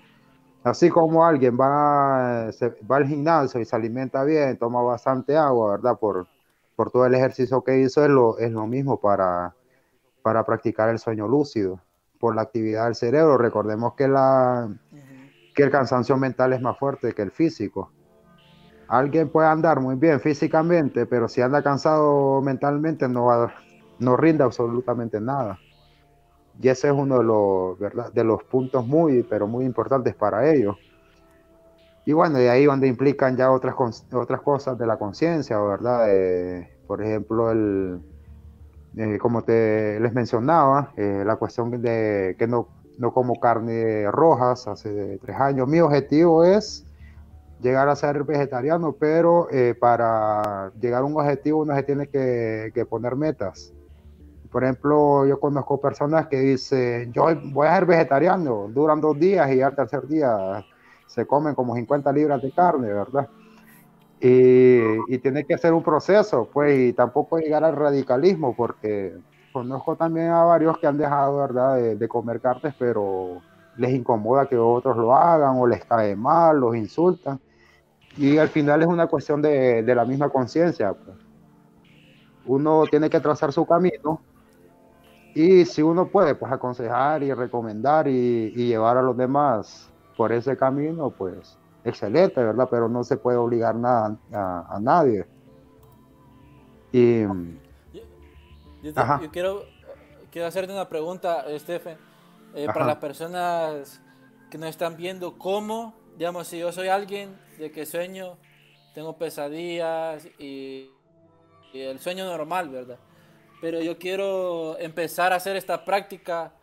[0.64, 2.50] así como alguien va,
[2.90, 5.98] va al gimnasio y se alimenta bien, toma bastante agua, ¿verdad?
[5.98, 6.28] Por,
[6.76, 9.56] por todo el ejercicio que hizo, es lo, es lo mismo para,
[10.22, 11.80] para practicar el sueño lúcido,
[12.26, 13.38] por la actividad del cerebro.
[13.38, 14.68] Recordemos que la
[15.54, 17.92] que el cansancio mental es más fuerte que el físico.
[18.88, 23.54] Alguien puede andar muy bien físicamente, pero si anda cansado mentalmente no, va,
[24.00, 25.60] no rinde absolutamente nada.
[26.60, 28.12] Y ese es uno de los, ¿verdad?
[28.12, 30.76] de los puntos muy, pero muy importantes para ellos.
[32.06, 33.76] Y bueno, y ahí donde implican ya otras,
[34.12, 36.08] otras cosas de la conciencia, ¿verdad?
[36.88, 38.02] por ejemplo, el,
[38.98, 44.68] eh, como te les mencionaba, eh, la cuestión de que no, no como carne rojas
[44.68, 45.68] hace tres años.
[45.68, 46.86] Mi objetivo es
[47.62, 52.72] llegar a ser vegetariano, pero eh, para llegar a un objetivo uno se tiene que,
[52.74, 53.74] que, poner metas.
[54.50, 59.52] Por ejemplo, yo conozco personas que dicen, yo voy a ser vegetariano, duran dos días
[59.52, 60.64] y al tercer día
[61.08, 63.28] se comen como 50 libras de carne, ¿verdad?
[64.22, 69.14] Y, y tiene que ser un proceso, pues, y tampoco llegar al radicalismo, porque
[69.52, 73.42] conozco también a varios que han dejado, ¿verdad?, de, de comer carnes, pero
[73.78, 77.40] les incomoda que otros lo hagan o les cae mal, los insultan.
[78.18, 80.94] Y al final es una cuestión de, de la misma conciencia.
[80.94, 81.18] Pues.
[82.46, 84.22] Uno tiene que trazar su camino
[85.34, 90.32] y si uno puede, pues aconsejar y recomendar y, y llevar a los demás por
[90.32, 92.68] ese camino, pues excelente, ¿verdad?
[92.70, 95.26] Pero no se puede obligar nada a, a nadie.
[96.92, 98.02] Y, yo,
[98.82, 99.64] yo, te, yo, quiero,
[100.32, 101.98] quiero hacerte una pregunta, Stephen,
[102.54, 104.02] eh, para las personas
[104.50, 108.38] que nos están viendo, ¿cómo, digamos, si yo soy alguien de que sueño,
[108.94, 110.90] tengo pesadillas y,
[111.74, 112.98] y el sueño normal, ¿verdad?
[113.60, 116.54] Pero yo quiero empezar a hacer esta práctica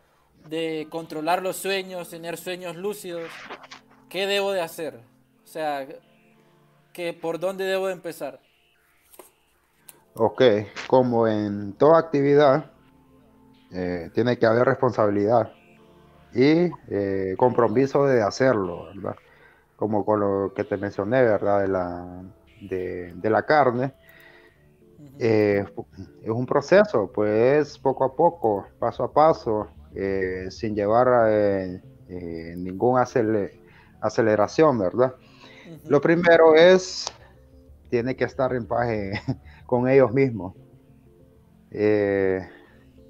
[0.49, 3.29] de controlar los sueños, tener sueños lúcidos,
[4.09, 5.12] ¿qué debo de hacer?
[5.53, 5.85] O sea,
[6.93, 8.39] ¿qué, ¿por dónde debo de empezar?
[10.15, 10.41] Ok,
[10.87, 12.71] como en toda actividad,
[13.71, 15.53] eh, tiene que haber responsabilidad
[16.33, 19.15] y eh, compromiso de hacerlo, ¿verdad?
[19.75, 21.61] Como con lo que te mencioné, ¿verdad?
[21.61, 22.23] De la,
[22.61, 23.93] de, de la carne.
[25.19, 25.63] Eh,
[26.23, 29.67] es un proceso, pues poco a poco, paso a paso,
[30.49, 31.09] sin llevar
[32.97, 33.53] aceler,
[34.01, 35.13] aceleración, ¿verdad?
[35.87, 37.05] Lo primero es,
[37.89, 38.87] tiene que estar en paz
[39.65, 40.55] con ellos mismos.
[41.71, 42.47] Eh,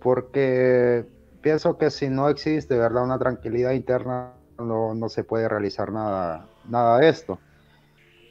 [0.02, 1.06] porque
[1.42, 3.04] pienso que si no existe, ¿verdad?
[3.04, 7.40] Una tranquilidad interna, no, no se puede realizar nada, nada de esto.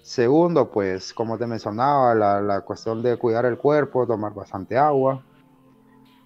[0.02, 5.22] Segundo, pues, como te mencionaba, la, la, cuestión de cuidar el cuerpo, tomar bastante agua,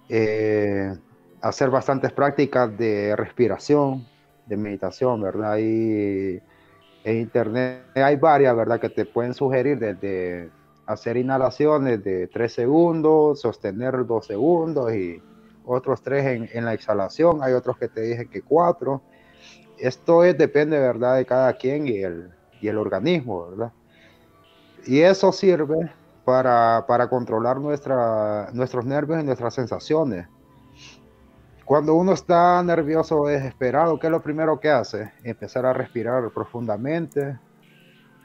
[0.08, 0.96] eh,
[1.42, 4.06] hacer bastantes prácticas de respiración,
[4.46, 5.58] de meditación, ¿verdad?
[5.58, 6.40] Y
[7.06, 8.80] en internet hay varias, ¿verdad?
[8.80, 10.50] Que te pueden sugerir desde
[10.86, 15.22] hacer inhalaciones de 3 segundos, sostener 2 segundos y
[15.64, 17.44] otros 3 en, en, la exhalación.
[17.44, 19.00] Hay otros que te dije que 4.
[19.78, 21.16] Esto es, depende, ¿verdad?
[21.16, 23.72] De cada quien y el, y el organismo, ¿verdad?
[24.84, 25.88] Y eso sirve
[26.24, 30.26] para, para controlar nuestra, nuestros nervios y nuestras sensaciones.
[31.66, 35.10] Cuando uno está nervioso o desesperado, ¿qué es lo primero que hace?
[35.24, 37.40] Empezar a respirar profundamente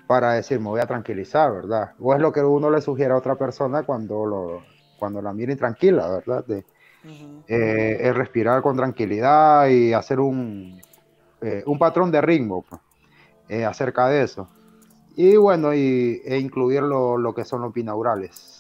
[0.05, 1.93] para decir, me voy a tranquilizar, ¿verdad?
[1.99, 4.61] O es lo que uno le sugiere a otra persona cuando, lo,
[4.99, 6.45] cuando la mira intranquila, ¿verdad?
[6.45, 7.43] De, uh -huh.
[7.47, 10.79] eh, es respirar con tranquilidad y hacer un,
[11.41, 12.63] eh, un patrón de ritmo
[13.49, 14.47] eh, acerca de eso.
[15.15, 18.50] Y bueno, y, e incluir lo, lo que son los binaurales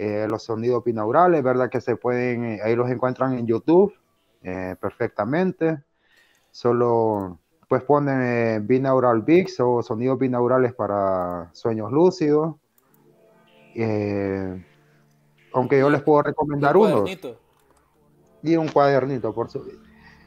[0.00, 1.68] eh, los sonidos binaurales, ¿verdad?
[1.68, 3.92] Que se pueden, eh, ahí los encuentran en YouTube
[4.44, 5.82] eh, perfectamente.
[6.52, 12.54] Solo pues ponen eh, binaural beats o sonidos binaurales para sueños lúcidos.
[15.52, 17.04] Aunque yo les puedo recomendar uno.
[18.44, 19.68] Y un cuadernito, por su.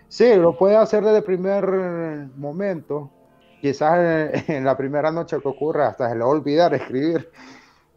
[0.10, 3.10] Sí, lo puede hacer desde el primer momento.
[3.62, 7.32] Quizás en, en la primera noche que ocurra hasta se le va a olvidar escribir.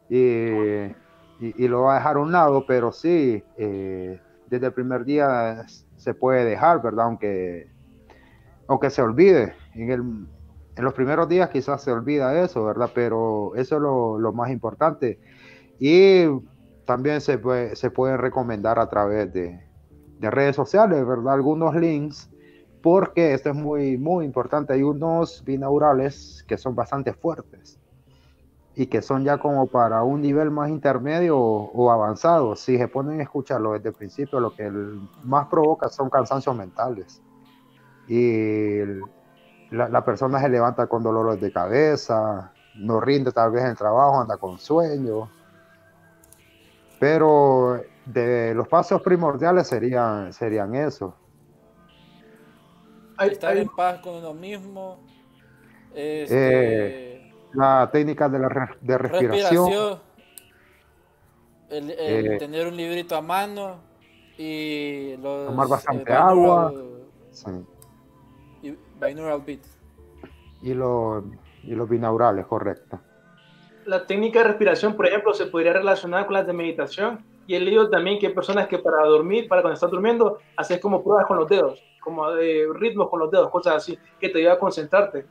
[0.09, 0.95] Y
[1.41, 5.65] y, lo va a dejar a un lado, pero sí, eh, desde el primer día
[5.97, 7.07] se puede dejar, ¿verdad?
[7.07, 7.71] Aunque,
[8.69, 9.55] aunque se olvide.
[9.75, 12.91] En, el, en los primeros días quizás se olvida eso, ¿verdad?
[12.95, 15.19] Pero eso es lo, lo más importante.
[15.79, 16.27] Y
[16.85, 19.61] también se puede, se puede recomendar a través de,
[20.19, 21.35] de redes sociales, ¿verdad?
[21.35, 22.31] Algunos links
[22.81, 24.75] porque esto es muy, muy importante.
[24.75, 27.81] Hay unos binaurales que son bastante fuertes
[28.77, 32.57] y que son ya como para un nivel más intermedio o, o, avanzado.
[32.57, 34.69] Si se ponen a escucharlo desde el principio, lo que
[35.23, 37.23] más provoca son cansancios mentales.
[38.09, 38.79] Y
[39.71, 43.77] la, la, persona se levanta con dolores de cabeza, no rinde tal vez en el
[43.77, 45.31] trabajo, anda con sueño.
[46.99, 51.15] Pero de los pasos primordiales serían, serían eso.
[53.21, 54.99] Estar en paz con uno mismo.
[55.95, 57.13] Este...
[57.13, 57.14] Eh,
[57.55, 59.67] la técnica de, la re, de respiración.
[59.67, 60.15] respiración
[61.71, 63.77] el, el eh, tener un librito a mano
[64.39, 66.73] y los, tomar bastante agua.
[67.31, 67.51] Sí.
[68.63, 69.79] Y binaural beats.
[70.63, 71.25] y, los,
[71.63, 73.01] y los binaurales, correcto.
[73.87, 77.25] La técnica de respiración, por ejemplo, se podría relacionar con las de meditación.
[77.47, 80.81] Y he leído también que hay personas que para dormir, para cuando estás durmiendo, haces
[80.81, 84.39] como pruebas con los dedos, como de ritmos con los dedos, cosas así, que te
[84.39, 85.27] ayuda a concentrarte.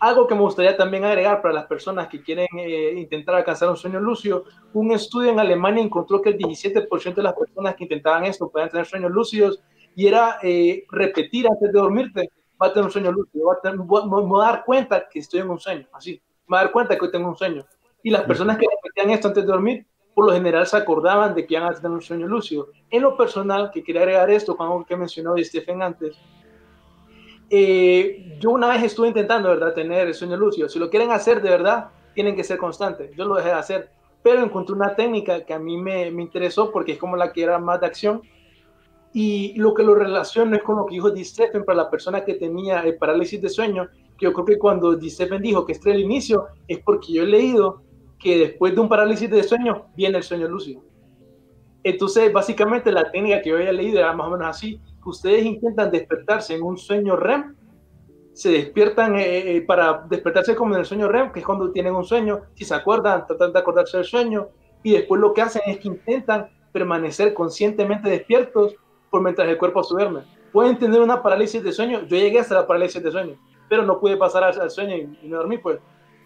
[0.00, 3.76] Algo que me gustaría también agregar para las personas que quieren eh, intentar alcanzar un
[3.76, 8.24] sueño lúcido, un estudio en Alemania encontró que el 17% de las personas que intentaban
[8.24, 9.62] esto podían tener sueños lúcidos
[9.94, 12.30] y era eh, repetir antes de dormirte,
[12.60, 15.50] va a tener un sueño lúcido, va a, tener, a dar cuenta que estoy en
[15.50, 17.66] un sueño, así, me a dar cuenta que hoy tengo un sueño.
[18.02, 21.46] Y las personas que repetían esto antes de dormir, por lo general se acordaban de
[21.46, 22.68] que iban a tener un sueño lúcido.
[22.90, 26.16] En lo personal, que quería agregar esto con algo que mencionó Stephen antes,
[27.50, 30.68] eh, yo una vez estuve intentando, ¿verdad?, tener el sueño lúcido.
[30.68, 33.10] Si lo quieren hacer de verdad, tienen que ser constantes.
[33.16, 33.90] Yo lo dejé de hacer,
[34.22, 37.42] pero encontré una técnica que a mí me, me interesó porque es como la que
[37.42, 38.22] era más de acción.
[39.12, 42.24] Y lo que lo relaciono es con lo que dijo Di Stephen para la persona
[42.24, 45.72] que tenía el parálisis de sueño, que yo creo que cuando Di Stephen dijo que
[45.72, 47.82] este es el inicio, es porque yo he leído
[48.20, 50.82] que después de un parálisis de sueño viene el sueño lúcido.
[51.82, 55.90] Entonces, básicamente la técnica que yo había leído era más o menos así ustedes intentan
[55.90, 57.56] despertarse en un sueño REM,
[58.32, 61.94] se despiertan eh, eh, para despertarse como en el sueño REM, que es cuando tienen
[61.94, 64.48] un sueño, si se acuerdan, tratan de acordarse del sueño,
[64.82, 68.74] y después lo que hacen es que intentan permanecer conscientemente despiertos
[69.10, 70.20] por mientras el cuerpo se duerme.
[70.52, 73.36] Pueden tener una parálisis de sueño, yo llegué hasta la parálisis de sueño,
[73.68, 75.78] pero no pude pasar al sueño y, y me dormí, pues.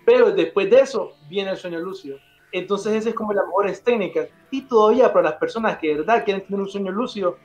[0.06, 2.18] Pero después de eso viene el sueño lúcido.
[2.54, 4.28] Entonces esa es como la mejor técnica.
[4.50, 7.36] Y todavía para las personas que de verdad quieren tener un sueño lúcido,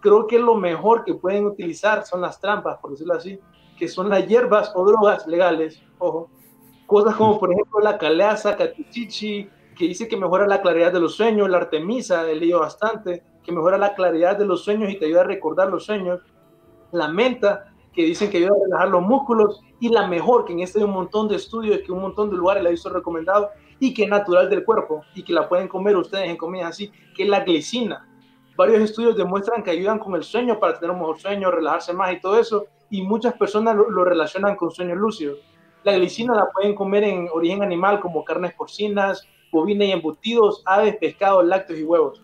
[0.00, 3.38] creo que lo mejor que pueden utilizar son las trampas, por decirlo así,
[3.78, 6.30] que son las hierbas o drogas legales, ojo,
[6.86, 11.14] cosas como por ejemplo la calaza, catichichi, que dice que mejora la claridad de los
[11.14, 15.06] sueños, la artemisa, he leído bastante, que mejora la claridad de los sueños y te
[15.06, 16.20] ayuda a recordar los sueños,
[16.90, 20.60] la menta, que dicen que ayuda a relajar los músculos, y la mejor, que en
[20.60, 23.50] este hay un montón de estudios, que un montón de lugares la he visto recomendado,
[23.78, 26.90] y que es natural del cuerpo, y que la pueden comer ustedes en comidas así,
[27.14, 28.07] que es la glicina
[28.58, 32.12] varios estudios demuestran que ayudan con el sueño para tener un mejor sueño, relajarse más
[32.12, 35.38] y todo eso, y muchas personas lo, relacionan con sueños lúcidos.
[35.84, 40.96] La glicina la pueden comer en origen animal como carnes porcinas, bovina y embutidos, aves,
[40.96, 42.20] pescados, lácteos y huevos.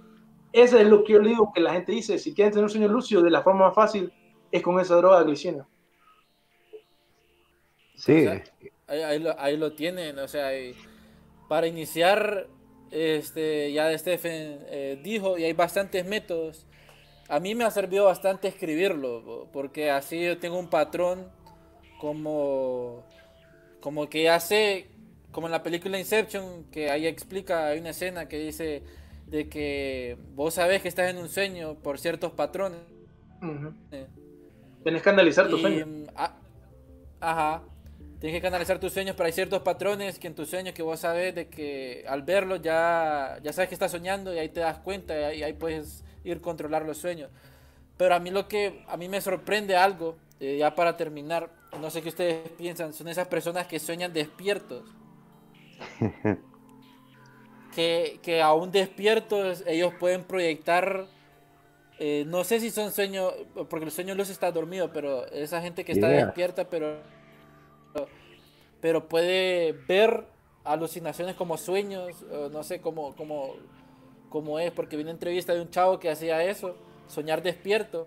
[0.53, 2.70] Eso es lo que yo le digo que la gente dice, si quieren tener un
[2.70, 4.12] sueño lúcido de la forma más fácil,
[4.51, 5.68] es con esa droga glicina.
[7.95, 8.26] Sí.
[8.89, 10.51] ahí, lo, ahí, lo, tienen, o sea,
[11.49, 12.49] para iniciar
[12.91, 16.66] este, ya de Stephen eh, dijo, y hay bastantes métodos.
[17.28, 21.26] A mí me ha servido bastante escribirlo, porque así yo tengo un patrón
[22.01, 23.03] como,
[23.80, 24.89] como que ya sé,
[25.32, 28.82] como en la película Inception, que ahí explica, hay una escena que dice
[29.26, 32.80] de que vos sabés que estás en un sueño por ciertos patrones.
[34.82, 35.87] Tienes que analizar tu sueño.
[35.87, 36.07] Mm,
[37.20, 37.62] ajá.
[38.25, 40.99] Tienes que canalizar tus sueños, pero hay ciertos patrones que en tus sueños que vos
[40.99, 44.79] sabes de que al verlos ya, ya sabes que estás soñando y ahí te das
[44.79, 47.29] cuenta y ahí, puedes ir a controlar los sueños.
[47.99, 51.91] Pero a mí lo que a mí me sorprende algo, eh, ya para terminar, no
[51.91, 54.85] sé qué ustedes piensan, son esas personas que sueñan despiertos.
[57.75, 61.09] que, que aún despiertos ellos pueden proyectar
[61.99, 63.35] eh, no sé si son sueños,
[63.68, 66.97] porque el sueño luz está dormido, pero esa gente que está despierta, pero
[68.85, 70.26] pero puede ver
[70.62, 72.22] alucinaciones como sueños,
[72.53, 73.55] no sé cómo, cómo,
[74.28, 76.76] cómo es, porque vi una entrevista de un chavo que hacía eso,
[77.07, 78.05] soñar despierto,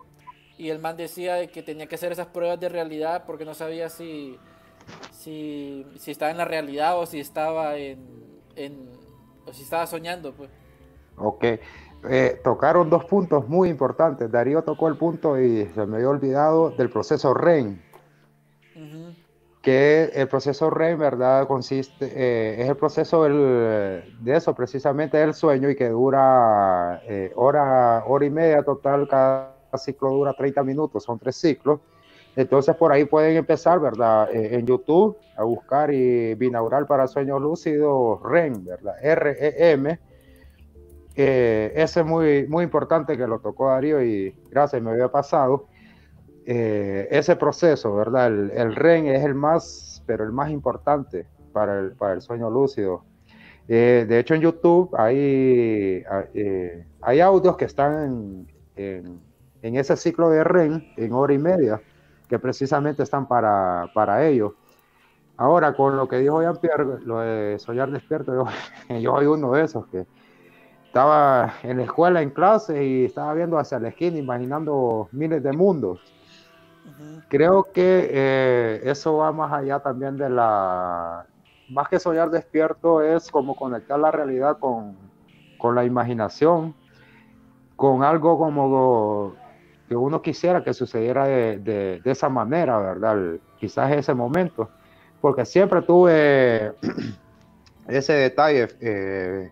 [0.55, 3.89] y el man decía que tenía que hacer esas pruebas de realidad porque no sabía
[3.89, 4.37] si,
[5.09, 7.97] si, si estaba en la realidad o si estaba en,
[8.55, 8.87] en
[9.47, 10.51] o si estaba soñando, pues.
[11.17, 11.43] Ok.
[12.07, 14.31] Eh, tocaron dos puntos muy importantes.
[14.31, 17.79] Darío tocó el punto y se me había olvidado del proceso REM
[19.61, 21.47] que el proceso REM, ¿verdad?
[21.47, 28.03] Consiste, eh, es el proceso de eso, precisamente del sueño y que dura eh, hora,
[28.05, 31.79] hora y media total, cada ciclo dura 30 minutos, son tres ciclos.
[32.35, 34.29] Entonces por ahí pueden empezar, ¿verdad?
[34.31, 38.93] Eh, en YouTube a buscar y binaural para sueño lúcido REM, ¿verdad?
[39.01, 39.99] R-E-M.
[41.15, 45.65] ese es muy, muy importante que lo tocó Darío y gracias, me había pasado.
[46.49, 48.27] Eh, ese proceso, ¿verdad?
[48.27, 52.49] El, el, REN es el más, pero el más importante para el, para el sueño
[52.49, 53.03] lúcido.
[53.67, 59.21] Eh, de hecho, en YouTube hay, eh, hay audios que están en,
[59.61, 61.81] en, ese ciclo de REN en hora y media,
[62.29, 64.55] que precisamente están para, para ello.
[65.35, 68.45] Ahora, con lo que dijo Jean-Pierre, lo de soñar despierto, yo,
[69.01, 70.05] yo soy uno de esos que
[70.85, 75.51] estaba en la escuela en clase y estaba viendo hacia la esquina, imaginando miles de
[75.51, 75.99] mundos
[77.29, 81.25] Creo que eh, eso va más allá también de la,
[81.69, 84.95] más que soñar despierto, es como conectar la realidad con,
[85.57, 86.73] con la imaginación,
[87.75, 89.35] con algo como
[89.87, 93.39] que uno quisiera que sucediera de, de, de esa manera, ¿verdad?
[93.59, 94.69] Quizás ese momento,
[95.21, 96.73] porque siempre tuve
[97.87, 99.51] ese detalle eh,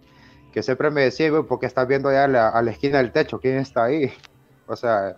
[0.52, 3.40] que siempre me decía, porque estás viendo allá a la, a la esquina del techo,
[3.40, 4.12] ¿quién está ahí?
[4.68, 5.18] O sea,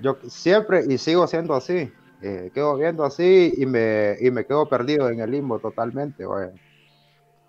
[0.00, 1.92] yo siempre y sigo siendo así.
[2.22, 6.24] Eh, quedo viendo así y me, y me quedo perdido en el limbo totalmente.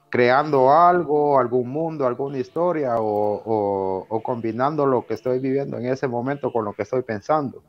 [0.09, 5.87] Creando algo, algún mundo, alguna historia o, o, o, combinando lo que estoy viviendo en
[5.87, 7.63] ese momento con lo que estoy pensando.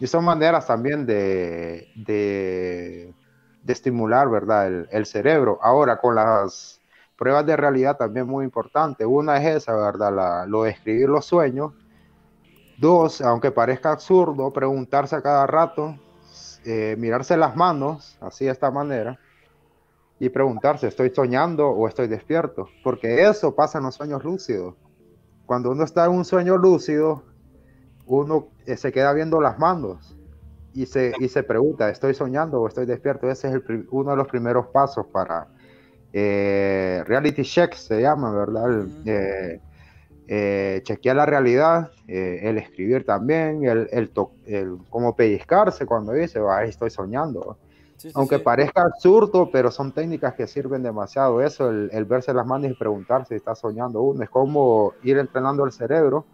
[0.00, 3.14] Y son maneras también de, de,
[3.62, 4.66] de estimular, ¿verdad?
[4.66, 5.58] El, el, cerebro.
[5.62, 6.80] Ahora, con las
[7.16, 9.06] pruebas de realidad también muy importante.
[9.06, 10.12] Una es esa, ¿verdad?
[10.12, 11.72] La, lo de escribir los sueños
[12.78, 15.96] Dos, aunque parezca absurdo, preguntarse a cada rato,
[16.64, 19.18] eh, mirarse las manos, así de esta manera,
[20.18, 22.68] y preguntarse, ¿estoy soñando o estoy despierto?
[22.84, 24.74] Porque eso pasa en los sueños lúcidos.
[25.46, 27.24] Cuando uno está en un sueño lúcido,
[28.06, 30.16] uno eh, se queda viendo las manos
[30.74, 33.30] y se, y se pregunta, ¿estoy soñando o estoy despierto?
[33.30, 35.48] Ese es el, uno de los primeros pasos para
[36.12, 38.86] eh, reality check, se llama, ¿verdad?
[40.28, 44.10] Eh, chequear la realidad, eh, el escribir también, el, el,
[44.46, 47.58] el, como pellizcarse cuando dice, Ay, estoy soñando.
[47.96, 48.42] Sí, sí, Aunque sí.
[48.42, 51.40] parezca absurdo, pero son técnicas que sirven demasiado.
[51.42, 55.18] Eso, el, el, verse las manos y preguntarse si está soñando uno, es como ir
[55.18, 56.24] entrenando el cerebro.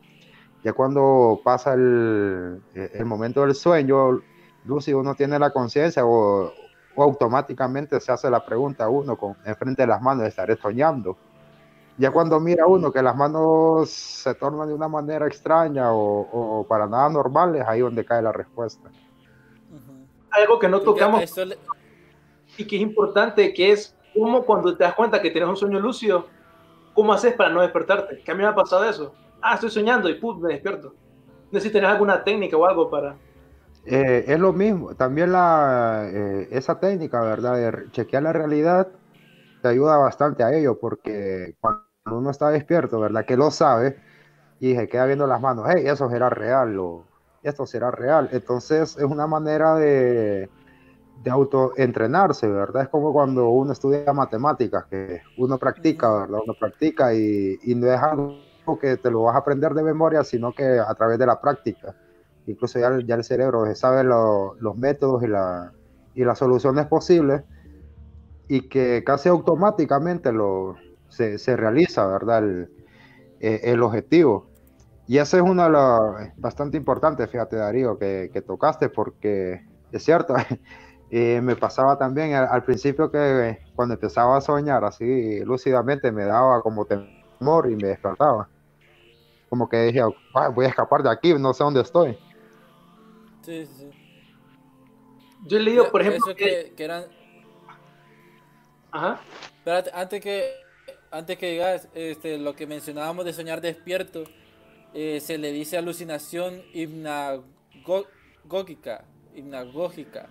[0.65, 4.21] Ya cuando pasa el, el momento del sueño,
[4.65, 6.53] lúcido, uno tiene la conciencia o,
[6.95, 11.17] o, automáticamente se hace la pregunta a uno con, enfrente de las manos, ¿estaré soñando?
[11.99, 16.67] Ya cuando mira uno que las manos se tornan de una manera extraña o, o
[16.67, 18.89] para nada normal, es ahí donde cae la respuesta.
[18.89, 20.07] Uh -huh.
[20.31, 21.59] Algo que no tocamos le...
[22.57, 25.81] y que es importante, que es cómo cuando te das cuenta que tienes un sueño
[25.81, 26.27] lúcido,
[26.95, 28.23] ¿cómo haces para no despertarte?
[28.23, 29.13] Que a mí me ha pasado eso.
[29.43, 30.95] Ah, estoy soñando y pum, me despierto.
[31.51, 33.17] No sé si tenés alguna técnica o algo para...
[33.85, 37.55] Eh, es lo mismo, también la, eh, esa técnica, ¿verdad?
[37.55, 38.89] De chequear la realidad
[39.63, 43.25] te ayuda bastante a ello, porque cuando uno está despierto, ¿verdad?
[43.25, 43.97] Que lo sabe
[44.61, 47.05] y se queda viendo las manos, hey, eso será real o
[47.43, 48.29] esto será real.
[48.33, 50.49] Entonces es una manera de,
[51.23, 52.85] de autoentrenarse, ¿verdad?
[52.85, 56.41] Es como cuando uno estudia matemáticas, que uno practica, ¿verdad?
[56.45, 58.39] Uno practica y, y no es algo
[58.81, 61.95] que te lo vas a aprender de memoria, sino que a través de la práctica.
[62.47, 65.73] Incluso ya, ya el cerebro sabe lo, los métodos y, la,
[66.15, 67.43] y las soluciones posibles
[68.49, 70.77] y que casi automáticamente lo,
[71.09, 72.39] se, se realiza, ¿verdad?
[72.39, 72.71] El,
[73.41, 74.49] eh, el, objetivo.
[75.07, 80.05] Y ese es uno de los bastante importante, fíjate, Darío, que, que tocaste, porque es
[80.05, 80.35] cierto,
[81.11, 86.25] eh, me pasaba también al, al, principio que cuando empezaba a soñar así lúcidamente me
[86.25, 88.49] daba como temor y me despertaba.
[89.49, 90.03] Como que dije,
[90.55, 92.19] voy a escapar de aquí, no sé dónde estoy.
[93.43, 93.91] Sí, sí.
[95.47, 97.05] Yo he leído, por ejemplo, Eso que, que eran...
[98.91, 99.21] Ajá.
[99.57, 100.68] Espérate, antes que
[101.11, 104.25] antes que digas este, lo que mencionábamos de soñar despierto,
[104.95, 107.45] eh, se le dice alucinación hipnagógica,
[109.35, 110.29] hipnagógica,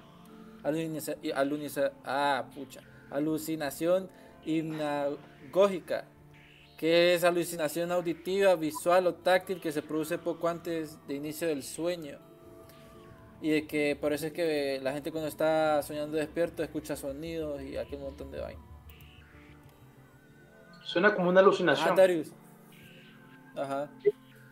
[2.05, 4.09] ah, pucha, alucinación
[4.45, 6.05] hipnagógica,
[6.78, 11.63] que es alucinación auditiva, visual o táctil que se produce poco antes de inicio del
[11.63, 12.19] sueño.
[13.39, 17.61] Y de que por eso es que la gente cuando está soñando despierto escucha sonidos
[17.61, 18.66] y aquel montón de vainas.
[20.88, 21.99] Suena como una alucinación.
[21.99, 23.61] Ah.
[23.61, 23.89] Ajá.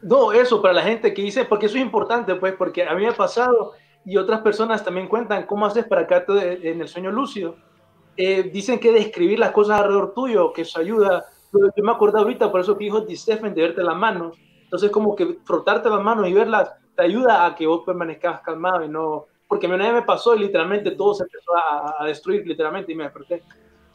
[0.01, 3.03] No, eso para la gente que dice, porque eso es importante, pues, porque a mí
[3.03, 3.71] me ha pasado
[4.03, 7.55] y otras personas también cuentan cómo haces para quedarte en el sueño lúcido.
[8.17, 11.25] Eh, dicen que describir las cosas alrededor tuyo, que eso ayuda.
[11.53, 14.37] Yo me acuerdo ahorita, por eso que dijo Di Stephen, de verte las manos.
[14.61, 18.83] Entonces, como que frotarte las manos y verlas te ayuda a que vos permanezcas calmado
[18.83, 19.27] y no.
[19.47, 22.45] Porque a mí una vez me pasó y literalmente todo se empezó a, a destruir,
[22.45, 23.41] literalmente, y me desperté.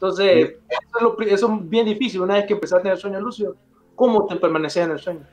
[0.01, 2.21] Entonces, eso, es lo, eso, es bien difícil.
[2.21, 3.55] Una vez que empezaste a tener sueño lúcido,
[3.93, 5.27] ¿cómo te permaneces en el sueño?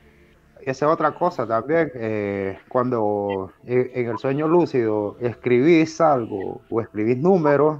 [0.61, 1.91] Esa es otra cosa también.
[1.95, 7.79] Eh, cuando en el sueño lúcido escribís algo o escribís números,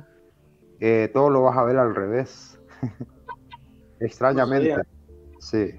[0.79, 2.59] eh, todo lo vas a ver al revés.
[3.99, 4.75] Extrañamente.
[5.37, 5.75] Sí.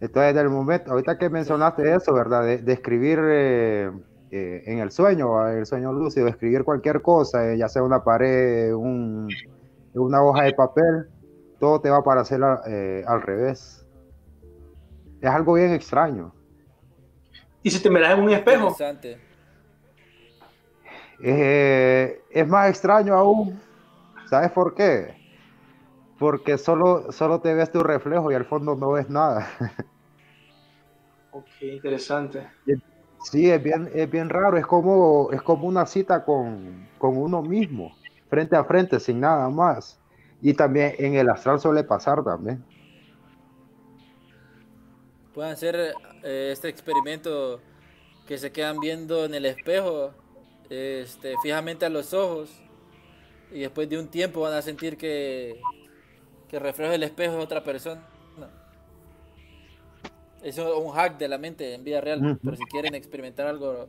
[0.00, 2.44] Entonces, en el momento, ahorita que mencionaste eso, ¿verdad?
[2.44, 3.90] De, de escribir eh,
[4.30, 9.28] en el sueño, en el sueño lúcido, escribir cualquier cosa, ya sea una pared, un,
[9.98, 11.08] una hoja de papel,
[11.58, 13.86] todo te va a parecer eh, al revés.
[15.20, 16.32] Es algo bien extraño.
[17.62, 18.76] ¿Y si te miras en un espejo?
[21.20, 23.60] Eh, es más extraño aún.
[24.30, 25.16] ¿Sabes por qué?
[26.18, 29.48] Porque solo, solo te ves tu reflejo y al fondo no ves nada.
[31.30, 32.48] Ok, interesante.
[33.22, 34.56] Sí, es bien, es bien raro.
[34.56, 37.94] Es como, es como una cita con, con uno mismo,
[38.28, 39.98] frente a frente, sin nada más.
[40.40, 42.64] Y también en el astral suele pasar también.
[45.34, 47.60] Pueden hacer eh, este experimento
[48.26, 50.12] que se quedan viendo en el espejo,
[50.68, 52.50] este, fijamente a los ojos,
[53.50, 55.60] y después de un tiempo van a sentir que,
[56.48, 58.02] que el reflejo del espejo es otra persona.
[60.42, 63.88] Eso es un hack de la mente en vida real, pero si quieren experimentar algo,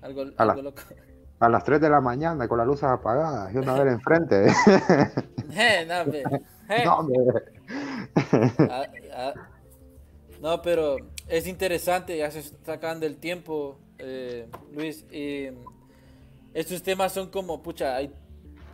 [0.00, 0.82] algo, algo loco.
[1.38, 4.46] A las 3 de la mañana con las luces apagadas y una vez enfrente.
[5.58, 6.12] Eh, no.
[6.12, 6.84] Eh.
[6.84, 7.08] no.
[8.68, 9.34] Ah, ah.
[10.40, 10.96] No, pero
[11.28, 15.04] es interesante, ya se está acabando el tiempo, eh, Luis.
[15.10, 15.48] Y
[16.52, 18.12] estos temas son como, pucha, hay,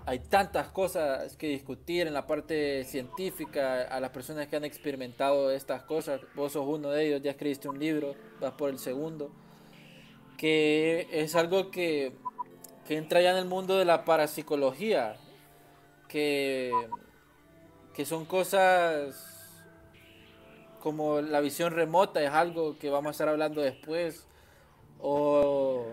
[0.07, 5.51] hay tantas cosas que discutir en la parte científica, a las personas que han experimentado
[5.51, 6.21] estas cosas.
[6.35, 9.31] Vos sos uno de ellos, ya escribiste un libro, vas por el segundo.
[10.37, 12.17] Que es algo que,
[12.87, 15.16] que entra ya en el mundo de la parapsicología,
[16.09, 16.72] que,
[17.95, 19.33] que son cosas
[20.83, 24.26] como la visión remota es algo que vamos a estar hablando después
[25.01, 25.87] o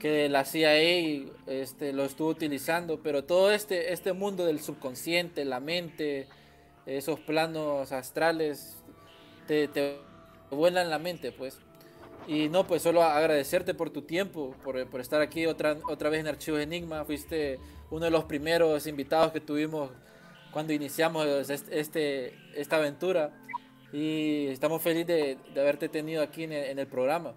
[0.00, 5.60] que la CIA este, lo estuvo utilizando pero todo este este mundo del subconsciente la
[5.60, 6.26] mente
[6.86, 8.82] esos planos astrales
[9.46, 9.98] te, te
[10.50, 11.58] vuelan la mente pues
[12.26, 16.20] y no pues solo agradecerte por tu tiempo por, por estar aquí otra otra vez
[16.20, 17.58] en Archivos Enigma fuiste
[17.90, 19.90] uno de los primeros invitados que tuvimos
[20.52, 23.30] cuando iniciamos este, esta aventura
[23.92, 27.34] y estamos felices de, de haberte tenido aquí en el, en el programa.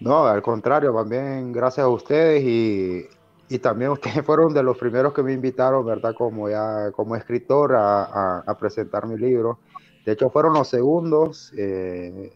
[0.00, 3.06] No, al contrario, también gracias a ustedes y,
[3.48, 6.14] y también ustedes fueron de los primeros que me invitaron, ¿verdad?
[6.14, 9.58] Como ya como escritor a, a- a presentar mi libro.
[10.04, 12.32] De hecho, fueron los segundos eh,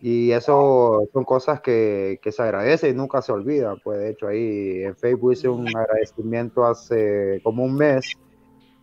[0.00, 3.78] y eso son cosas que, que se agradecen y nunca se olvidan.
[3.82, 8.12] Pues de hecho, ahí en Facebook hice un agradecimiento hace como un mes,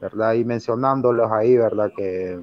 [0.01, 0.33] ¿verdad?
[0.33, 1.91] Y mencionándolos ahí, ¿verdad?
[1.95, 2.39] Que,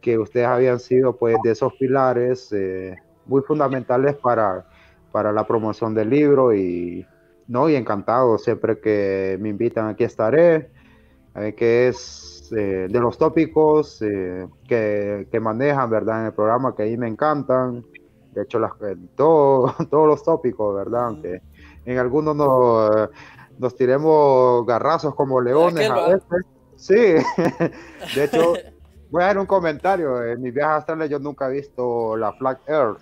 [0.00, 4.66] que ustedes habían sido pues de esos pilares eh, muy fundamentales para,
[5.12, 7.06] para la promoción del libro y
[7.48, 10.70] no y encantado siempre que me invitan aquí estaré
[11.34, 16.74] eh, que es eh, de los tópicos eh, que, que manejan verdad en el programa
[16.74, 17.84] que ahí me encantan.
[18.32, 21.40] De hecho las, eh, todo- todos los tópicos verdad aunque
[21.84, 23.08] en algunos nos,
[23.58, 26.46] nos tiremos garrazos como leones a veces.
[26.76, 26.94] Sí.
[28.14, 28.54] De hecho
[29.08, 30.20] Voy a dar un comentario.
[30.22, 32.98] En mis viajes astrales yo nunca he visto la Flag Earth.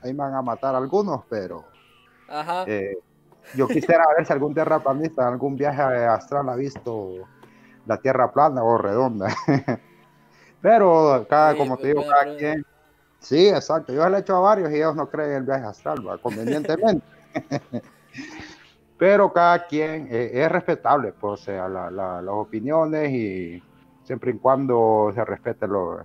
[0.00, 1.64] Ahí me van a matar algunos, pero
[2.28, 2.64] Ajá.
[2.68, 2.96] eh,
[3.56, 7.14] yo quisiera ver si algún terraplanista en algún viaje astral ha visto
[7.90, 9.28] la Tierra plana o redonda.
[10.62, 12.64] pero cada, Sí, como te pues, digo, cada quien.
[13.18, 13.92] Sí, exacto.
[13.92, 16.16] Yo le he hecho a varios y ellos no creen en el viaje astral, ¿va?
[16.18, 17.04] convenientemente.
[18.98, 23.62] pero cada quien eh, es respetable, pues, o sea, la- la- las opiniones y
[24.04, 26.00] siempre y cuando se respete lo,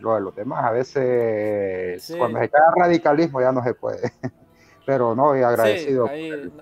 [0.00, 0.64] lo de los demás.
[0.64, 2.16] A veces Sí.
[2.18, 4.10] cuando se cae radicalismo ya no se puede.
[4.86, 6.06] Pero no, y agradecido.
[6.08, 6.52] Sí, ahí,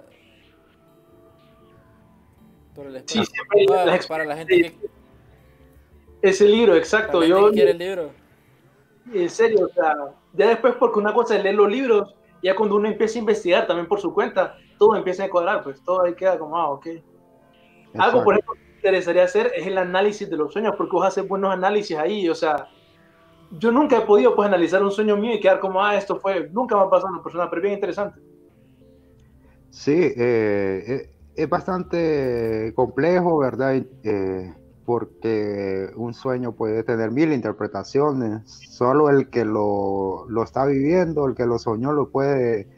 [2.77, 4.75] el Sí, siempre No, las para la gente que,
[6.23, 7.23] Ese libro, para exacto.
[7.25, 8.11] Yo, quiere el libro.
[9.13, 9.95] en serio, o sea,
[10.33, 13.67] ya después, porque una cosa es leer los libros, ya cuando uno empieza a investigar
[13.67, 16.87] también por su cuenta, todo empieza a cuadrar, pues todo ahí queda como, ah, ok.
[17.99, 21.07] Algo, por ejemplo, que me interesaría hacer es el análisis de los sueños, porque vos
[21.07, 22.69] haces buenos análisis ahí, o sea,
[23.51, 26.49] yo nunca he podido pues analizar un sueño mío y quedar como, ah, esto fue,
[26.51, 28.21] nunca me ha pasado a una persona, pero bien interesante.
[29.71, 31.11] Sí, eh, eh,
[31.43, 33.83] es bastante complejo, ¿verdad?
[34.03, 34.55] Eh,
[34.85, 38.43] porque un sueño puede tener mil interpretaciones.
[38.47, 42.69] Solo el que lo, lo está viviendo, el que lo soñó, lo puede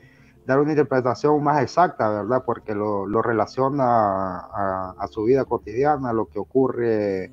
[0.45, 2.43] dar una interpretación más exacta, ¿verdad?
[2.45, 7.33] Porque lo, lo relaciona a, a su vida cotidiana, a lo que ocurre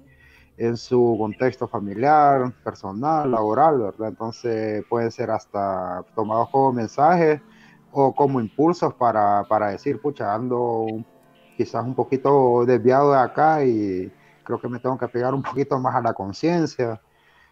[0.58, 4.10] en su contexto familiar, personal, laboral, ¿verdad?
[4.10, 7.42] Entonces pueden ser hasta tomados como mensajes
[7.90, 11.08] o como impulsos para, para decir, pucha, ando un-
[11.60, 14.10] quizás un poquito desviado de acá y
[14.46, 17.02] creo que me tengo que pegar un poquito más a la conciencia,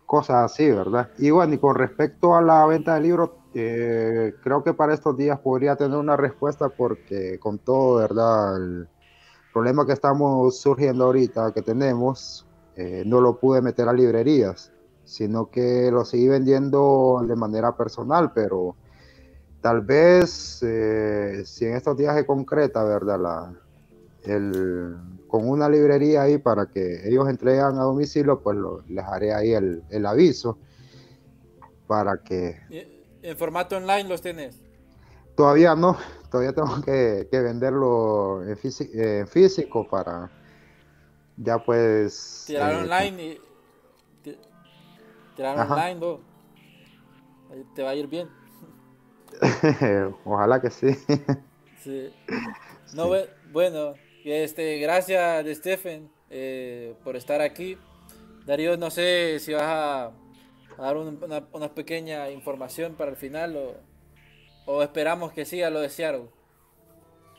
[0.05, 1.09] cosas así, ¿verdad?
[1.17, 5.17] Y bueno, y con respecto a la venta de libros, eh, creo que para estos
[5.17, 8.55] días podría tener una respuesta porque con todo, ¿verdad?
[8.55, 8.87] El
[9.51, 12.47] problema que estamos surgiendo ahorita, que tenemos,
[12.77, 14.71] eh, no lo pude meter a librerías,
[15.03, 18.77] sino que lo seguí vendiendo de manera personal, pero
[19.59, 23.66] tal vez eh, si en estos días se concreta, ¿verdad?
[24.29, 24.97] El,
[25.27, 29.53] con una librería ahí para que ellos entregan a domicilio, pues lo, les haré ahí
[29.53, 30.57] el, el aviso
[31.87, 32.59] para que...
[33.21, 34.61] ¿En formato online los tienes?
[35.35, 35.97] Todavía no,
[36.31, 38.57] todavía tengo que, que venderlo en,
[38.93, 40.31] en, físico para
[41.37, 42.43] ya pues...
[42.47, 43.41] Tirar eh, online y...
[45.35, 46.19] Tirar online, ¿no?
[47.75, 48.27] te va a ir bien.
[50.25, 50.97] Ojalá que sí.
[51.83, 52.13] sí.
[52.93, 53.09] No,
[53.51, 53.95] bueno,
[54.31, 57.77] este, gracias Stephen eh, por estar aquí.
[58.45, 60.11] Darío, no sé si vas a,
[60.77, 63.75] dar una, pequeña información para el final o,
[64.65, 66.29] o esperamos que siga lo de Seattle.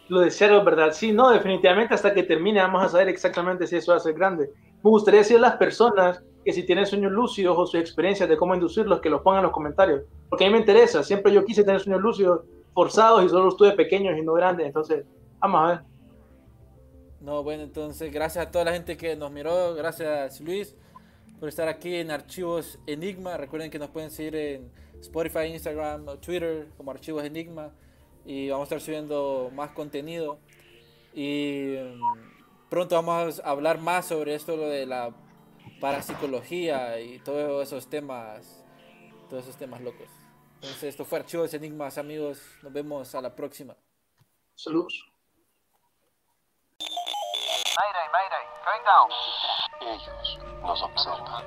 [0.08, 0.92] Lo de Seattle, ¿verdad?
[0.92, 4.14] Sí, no, definitivamente hasta que termine vamos a saber exactamente si eso va a ser
[4.14, 4.50] grande.
[4.82, 8.36] Me gustaría decir a las personas que si tienen sueños lúcidos o sus experiencias de
[8.36, 10.02] cómo inducirlos, que los pongan en los comentarios.
[10.30, 12.40] Porque a mí me interesa, siempre yo quise tener sueños lúcidos
[12.72, 14.66] forzados y solo los tuve pequeños y no grandes.
[14.66, 15.04] Entonces,
[15.40, 15.80] vamos a ver.
[17.28, 20.74] No, bueno, entonces gracias a toda la gente que nos miró, gracias Luis
[21.38, 23.36] por estar aquí en Archivos Enigma.
[23.36, 27.70] Recuerden que nos pueden seguir en Spotify, Instagram, Twitter como Archivos Enigma
[28.24, 30.38] y vamos a estar subiendo más contenido.
[31.12, 35.14] Y mm, pronto vamos a hablar más sobre esto lo de la
[35.82, 38.64] parapsicología y todos esos temas,
[39.28, 40.08] todos esos temas locos.
[40.54, 42.40] Entonces, esto fue Archivos Enigmas, amigos.
[42.62, 43.76] Nos vemos a la próxima.
[44.54, 45.17] Saludos.
[47.78, 49.08] Mayday, Mayday, going down.
[49.82, 51.44] Ellos nos observan.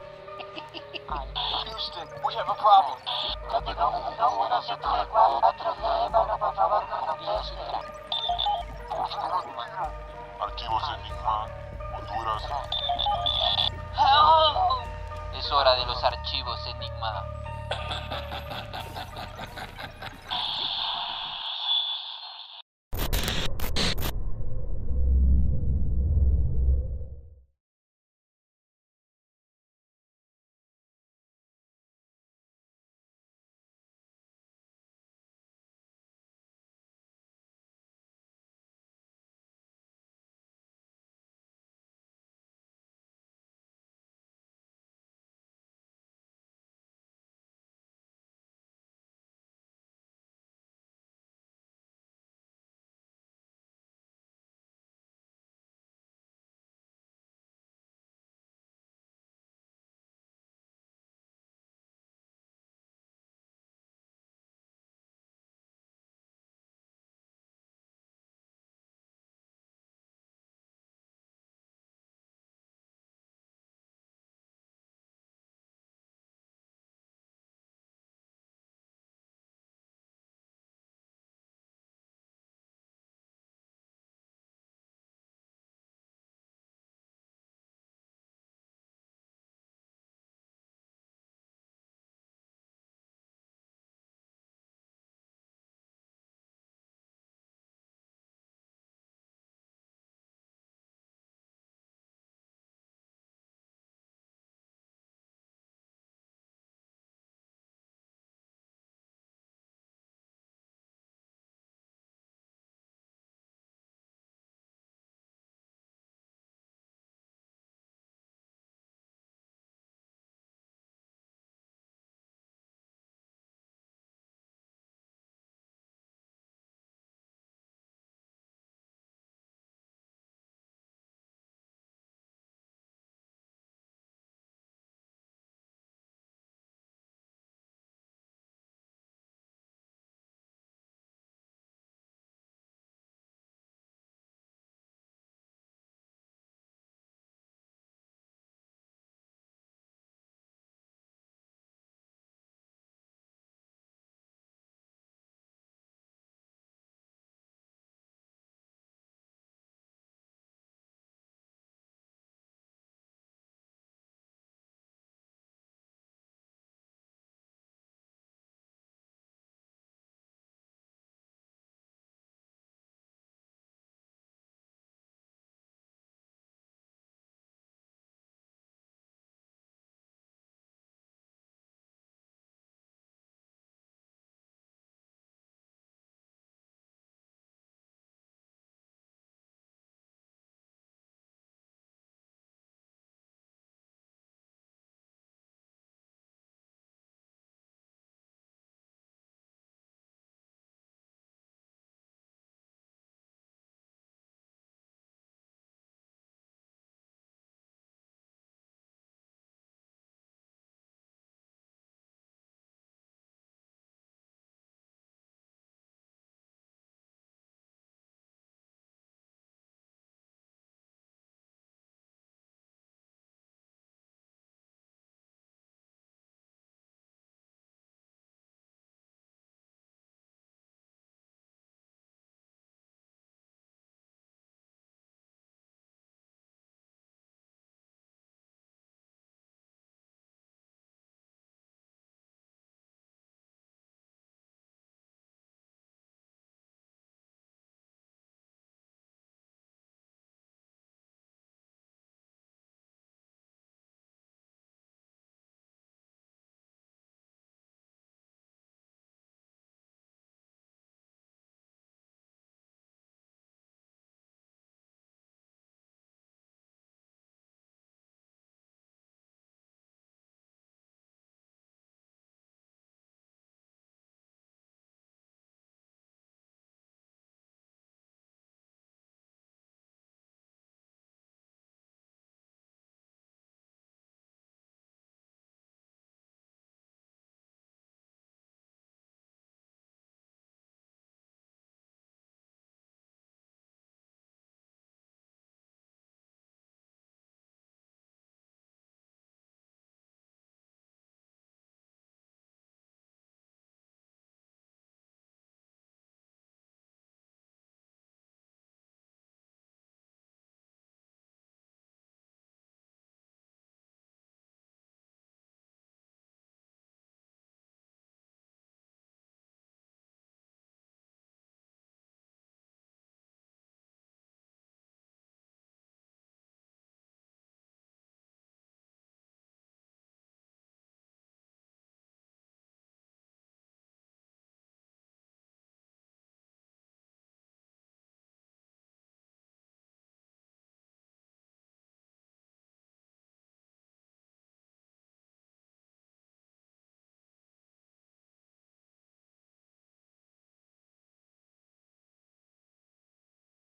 [1.66, 2.98] Houston, we have a problem.
[10.40, 11.48] Archivos Enigma,
[11.98, 12.44] Honduras.
[15.38, 17.26] Es hora de los archivos Enigma.